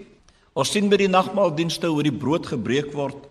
Ons 0.57 0.73
sien 0.73 0.89
by 0.89 0.99
die 1.03 1.13
nagmaaldienste 1.13 1.91
hoe 1.93 2.05
die 2.07 2.15
brood 2.15 2.49
gebreek 2.49 2.95
word 2.97 3.29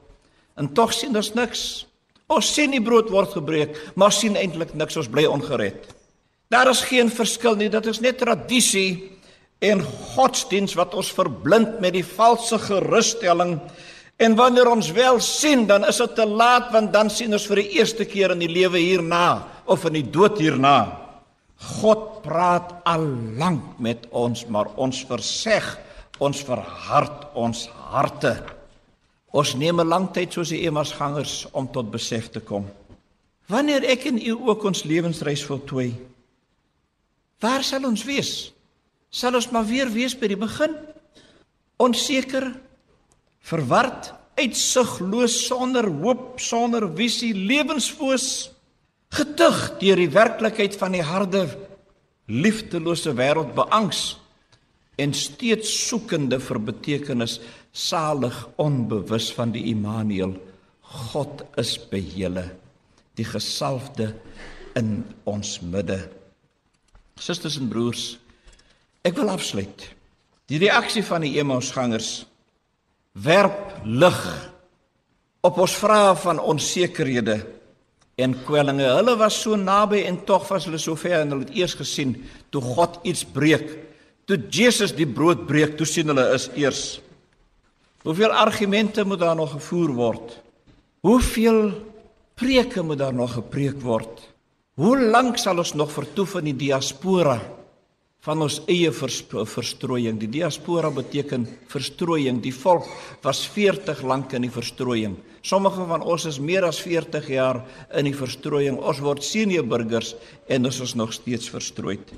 en 0.55 0.69
tog 0.77 0.93
sien 0.95 1.15
ons 1.17 1.33
niks. 1.35 1.85
Ons 2.31 2.49
sien 2.55 2.73
die 2.73 2.81
brood 2.81 3.11
word 3.13 3.35
gebreek, 3.37 3.75
maar 3.95 4.13
sien 4.13 4.37
eintlik 4.39 4.73
niks. 4.73 4.97
Ons 4.97 5.11
bly 5.11 5.27
ongered. 5.29 5.91
Daar 6.49 6.69
is 6.71 6.81
geen 6.85 7.09
verskil 7.13 7.57
nie. 7.59 7.69
Dit 7.69 7.85
is 7.89 8.01
net 8.01 8.17
tradisie 8.21 9.11
en 9.65 9.81
godsdiens 10.15 10.75
wat 10.77 10.93
ons 10.97 11.11
verblind 11.13 11.79
met 11.83 11.95
die 11.95 12.05
valse 12.05 12.57
gerusstelling. 12.65 13.59
En 14.21 14.35
wanneer 14.37 14.69
ons 14.71 14.91
wel 14.95 15.19
sien, 15.19 15.65
dan 15.67 15.85
is 15.85 15.99
dit 16.01 16.15
te 16.15 16.25
laat 16.25 16.71
want 16.73 16.93
dan 16.93 17.09
sien 17.11 17.33
ons 17.35 17.47
vir 17.49 17.61
die 17.63 17.79
eerste 17.79 18.07
keer 18.09 18.33
in 18.33 18.43
die 18.45 18.51
lewe 18.51 18.79
hierna 18.79 19.45
of 19.69 19.85
in 19.89 19.99
die 19.99 20.07
dood 20.07 20.39
hierna. 20.39 20.77
God 21.79 22.21
praat 22.23 22.73
al 22.87 23.05
lank 23.39 23.77
met 23.79 24.07
ons, 24.11 24.45
maar 24.51 24.71
ons 24.81 25.03
verseg, 25.07 25.65
ons 26.19 26.41
verhard 26.47 27.29
ons 27.35 27.67
harte. 27.91 28.37
Ons 29.35 29.53
neem 29.59 29.81
'n 29.81 29.87
lang 29.87 30.07
tyd 30.15 30.31
soos 30.31 30.49
die 30.49 30.63
Emmausgangers 30.63 31.47
om 31.51 31.67
tot 31.67 31.91
besef 31.91 32.29
te 32.31 32.39
kom. 32.39 32.69
Wanneer 33.47 33.83
ek 33.83 34.05
en 34.05 34.17
u 34.17 34.31
ook 34.47 34.63
ons 34.63 34.83
lewensreis 34.83 35.43
voltooi, 35.43 35.93
waar 37.39 37.63
sal 37.63 37.85
ons 37.85 38.03
wees? 38.03 38.53
Sal 39.09 39.35
ons 39.35 39.51
maar 39.51 39.65
weer 39.65 39.91
wees 39.91 40.15
by 40.15 40.27
die 40.27 40.39
begin? 40.39 40.73
Onseker, 41.77 42.55
verward, 43.39 44.13
uitsigloos, 44.35 45.35
sonder 45.47 45.87
hoop, 45.87 46.39
sonder 46.39 46.87
visie, 46.95 47.33
lewensfoos 47.33 48.51
getug 49.15 49.79
deur 49.79 49.95
die 49.95 50.11
werklikheid 50.11 50.75
van 50.75 50.91
die 50.91 51.03
harde 51.03 51.45
liefdelose 52.27 53.13
wêreld 53.15 53.53
beangs 53.55 54.17
en 54.97 55.13
steeds 55.13 55.69
soekende 55.87 56.39
vir 56.39 56.59
betekenis 56.71 57.39
salig 57.75 58.37
onbewus 58.61 59.31
van 59.35 59.51
die 59.55 59.65
Immanuel 59.73 60.35
God 61.09 61.43
is 61.59 61.75
by 61.91 61.99
julle 61.99 62.45
die 63.19 63.27
gesalfde 63.27 64.13
in 64.79 65.01
ons 65.27 65.57
midde 65.63 65.99
susters 67.19 67.59
en 67.59 67.67
broers 67.71 68.07
ek 69.07 69.17
wil 69.19 69.33
afsluit 69.33 69.89
die 70.51 70.61
reaksie 70.63 71.03
van 71.05 71.25
die 71.27 71.35
Emmausgangers 71.41 72.23
werp 73.27 73.75
lig 73.83 74.21
op 75.45 75.59
ons 75.61 75.75
vrae 75.77 76.15
van 76.23 76.41
onsekerhede 76.41 77.37
en 78.15 78.35
kwellinge. 78.45 78.85
Hulle 78.97 79.15
was 79.19 79.37
so 79.43 79.57
naby 79.59 80.05
en 80.07 80.21
tog 80.27 80.47
was 80.49 80.67
hulle 80.67 80.79
so 80.81 80.95
ver 80.99 81.21
en 81.21 81.33
hulle 81.33 81.45
het 81.47 81.55
eers 81.57 81.75
gesien 81.77 82.15
toe 82.53 82.61
God 82.63 82.99
iets 83.03 83.25
breek. 83.27 83.67
Toe 84.25 84.39
Jesus 84.49 84.95
die 84.95 85.07
brood 85.07 85.45
breek, 85.49 85.75
toe 85.77 85.85
sien 85.87 86.09
hulle 86.09 86.25
is 86.33 86.47
eers. 86.57 86.83
Hoeveel 88.05 88.31
argumente 88.31 89.05
moet 89.05 89.19
daar 89.19 89.35
nog 89.35 89.51
gevoer 89.57 89.91
word? 89.97 90.37
Hoeveel 91.01 91.71
preke 92.37 92.83
moet 92.85 93.01
daar 93.01 93.13
nog 93.13 93.33
gepreek 93.33 93.81
word? 93.81 94.21
Hoe 94.77 94.99
lank 94.99 95.37
sal 95.41 95.57
ons 95.57 95.73
nog 95.73 95.91
vertoef 95.91 96.35
in 96.39 96.51
die 96.53 96.59
diaspora? 96.67 97.39
van 98.25 98.41
ons 98.41 98.57
eie 98.71 98.89
verstrooiing. 98.89 100.17
Die 100.17 100.29
diaspora 100.39 100.89
beteken 100.93 101.45
verstrooiing. 101.69 102.41
Die 102.41 102.53
volk 102.55 102.87
was 103.25 103.43
40 103.53 104.01
lank 104.07 104.33
in 104.33 104.47
die 104.47 104.53
verstrooiing. 104.53 105.17
Sommige 105.45 105.85
van 105.85 106.01
ons 106.01 106.25
is 106.25 106.41
meer 106.41 106.65
as 106.65 106.81
40 106.81 107.29
jaar 107.29 107.61
in 107.93 108.09
die 108.09 108.15
verstrooiing. 108.17 108.79
Ons 108.81 109.03
word 109.05 109.25
senior 109.25 109.67
burgers 109.69 110.15
en 110.49 110.65
ons 110.65 110.81
is 110.81 110.95
nog 110.97 111.13
steeds 111.13 111.51
verstrooid. 111.53 112.15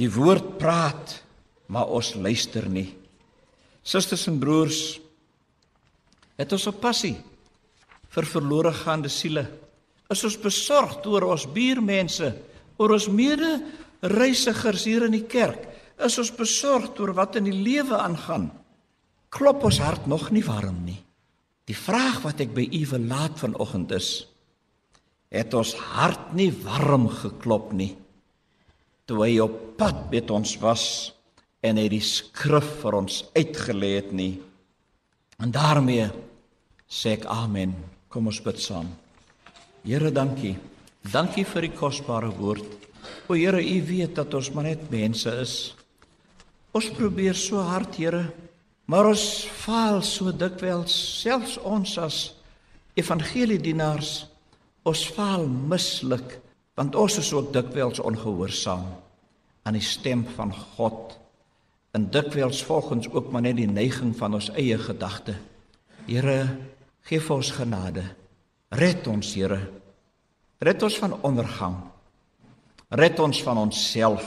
Die 0.00 0.08
woord 0.10 0.56
praat, 0.58 1.18
maar 1.68 1.92
ons 1.92 2.14
luister 2.16 2.64
nie. 2.70 2.88
Susters 3.84 4.24
en 4.30 4.40
broers, 4.40 4.96
het 6.38 6.52
ons 6.52 6.66
'n 6.66 6.80
passie 6.80 7.16
vir 8.08 8.24
verlore 8.24 8.72
gaande 8.72 9.08
siele. 9.08 9.46
Is 10.10 10.24
ons 10.24 10.36
besorgd 10.36 11.06
oor 11.06 11.22
ons 11.22 11.46
buurmense, 11.46 12.34
oor 12.76 12.92
ons 12.92 13.08
mede 13.08 13.62
reisigers 14.00 14.84
hier 14.84 15.04
in 15.04 15.12
die 15.12 15.26
kerk, 15.26 15.68
is 15.98 16.18
ons 16.18 16.30
besorgd 16.30 17.00
oor 17.00 17.14
wat 17.14 17.36
in 17.36 17.44
die 17.44 17.62
lewe 17.62 17.96
aangaan. 17.96 18.50
Klop 19.30 19.64
ons 19.64 19.78
hart 19.78 20.06
nog 20.06 20.30
nie 20.30 20.44
warm 20.44 20.84
nie. 20.84 21.02
Die 21.66 21.76
vraag 21.76 22.22
wat 22.22 22.40
ek 22.40 22.54
by 22.54 22.68
u 22.72 22.86
wil 22.86 23.06
laat 23.08 23.38
vanoggend 23.38 23.90
is: 23.92 24.26
het 25.34 25.54
ons 25.54 25.74
hart 25.74 26.34
nie 26.34 26.52
warm 26.52 27.08
geklop 27.08 27.72
nie 27.72 27.96
toe 29.04 29.20
hy 29.20 29.34
op 29.44 29.56
pad 29.76 30.06
met 30.12 30.30
ons 30.32 30.54
was 30.62 30.84
en 31.64 31.76
hy 31.80 31.88
die 31.92 32.04
skrif 32.04 32.66
vir 32.80 32.96
ons 32.96 33.18
uitgelê 33.36 33.90
het 33.98 34.12
nie? 34.16 34.38
En 35.44 35.50
daarmee 35.52 36.08
sê 36.88 37.18
ek 37.18 37.26
amen. 37.28 37.74
Kom 38.08 38.30
ons 38.30 38.40
bid 38.40 38.56
saam. 38.64 38.86
Here, 39.84 40.08
dankie. 40.08 40.54
Dankie 41.12 41.44
vir 41.44 41.66
die 41.66 41.74
kosbare 41.76 42.30
woord. 42.32 42.64
O 43.28 43.36
Here, 43.36 43.60
U 43.60 43.78
weet 43.84 44.14
dat 44.16 44.32
ons 44.32 44.48
maar 44.54 44.64
net 44.70 44.86
mense 44.88 45.28
is. 45.42 45.74
Ons 46.72 46.88
probeer 46.96 47.36
so 47.36 47.60
hard, 47.60 47.92
Here, 48.00 48.22
maar 48.88 49.10
ons 49.10 49.44
faal 49.66 50.00
so 50.00 50.32
dikwels, 50.32 50.94
selfs 51.20 51.58
ons 51.60 51.98
as 52.00 52.22
evangeliedienaars, 52.96 54.14
ons 54.88 55.02
faal 55.12 55.44
mislik, 55.44 56.38
want 56.78 56.96
ons 56.96 57.18
is 57.20 57.32
ook 57.36 57.52
dikwels 57.52 58.00
ongehoorsaam 58.00 58.88
aan 59.64 59.76
die 59.76 59.84
stem 59.84 60.24
van 60.38 60.56
God 60.76 61.18
en 61.94 62.10
dikwels 62.10 62.62
volgens 62.66 63.08
ook 63.10 63.30
maar 63.30 63.44
net 63.44 63.56
die 63.56 63.70
neiging 63.70 64.16
van 64.18 64.34
ons 64.34 64.50
eie 64.58 64.78
gedagte. 64.78 65.36
Here, 66.08 66.38
gee 67.06 67.20
vir 67.22 67.36
ons 67.36 67.50
genade. 67.54 68.02
Red 68.74 69.06
ons, 69.06 69.34
Here. 69.34 69.60
Red 70.58 70.82
ons 70.82 70.96
van 70.98 71.14
ondergang. 71.22 71.76
Red 72.90 73.20
ons 73.22 73.42
van 73.46 73.60
onsself. 73.62 74.26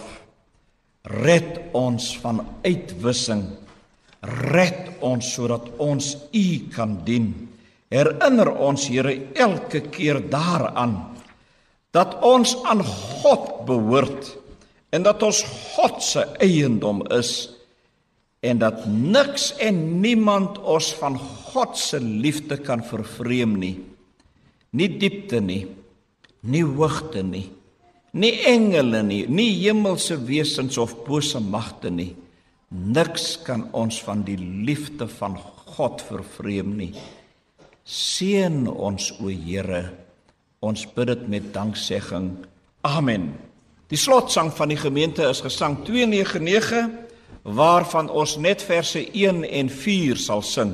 Red 1.04 1.60
ons 1.76 2.08
van 2.24 2.40
uitwissing. 2.64 3.44
Red 4.56 4.96
ons 5.04 5.34
sodat 5.34 5.68
ons 5.84 6.14
U 6.32 6.48
kan 6.72 6.98
dien. 7.04 7.34
Herinner 7.92 8.54
ons 8.64 8.88
Here 8.88 9.14
elke 9.36 9.84
keer 9.92 10.22
daaraan 10.32 10.96
dat 11.96 12.16
ons 12.24 12.56
aan 12.68 12.84
God 12.84 13.66
behoort 13.68 14.34
en 14.96 15.04
dat 15.04 15.24
ons 15.24 15.44
God 15.76 16.04
se 16.04 16.24
eiendom 16.44 17.04
is 17.16 17.57
en 18.40 18.60
dat 18.62 18.86
niks 18.86 19.52
en 19.58 20.02
niemand 20.02 20.60
ons 20.62 20.94
van 21.00 21.18
God 21.18 21.78
se 21.78 22.00
liefde 22.00 22.58
kan 22.62 22.84
vervreem 22.86 23.56
nie. 23.58 23.76
Nie 24.72 24.90
diepte 25.00 25.42
nie, 25.42 25.64
nie 26.42 26.64
hoogte 26.64 27.24
nie 27.24 27.48
nie 28.18 28.34
engele 28.50 29.04
nie, 29.06 29.26
nie 29.30 29.52
hemelse 29.62 30.18
wesens 30.28 30.78
of 30.82 30.96
bose 31.06 31.40
magte 31.44 31.92
nie. 31.94 32.14
Niks 32.70 33.38
kan 33.46 33.68
ons 33.78 34.00
van 34.04 34.24
die 34.28 34.38
liefde 34.40 35.08
van 35.20 35.38
God 35.78 36.02
vervreem 36.04 36.74
nie. 36.80 36.92
Seën 37.88 38.66
ons 38.68 39.14
o 39.22 39.32
Here. 39.32 39.86
Ons 40.66 40.88
bid 40.96 41.12
dit 41.14 41.28
met 41.32 41.52
danksegging. 41.54 42.32
Amen. 42.88 43.30
Die 43.88 44.00
slotsang 44.00 44.50
van 44.58 44.74
die 44.74 44.80
gemeente 44.80 45.24
is 45.30 45.44
gesang 45.46 45.78
299 45.88 46.90
waarvan 47.48 48.10
ons 48.12 48.36
net 48.44 48.62
verse 48.64 49.00
1 49.16 49.46
en 49.48 49.70
4 49.72 50.20
sal 50.20 50.44
sing. 50.44 50.74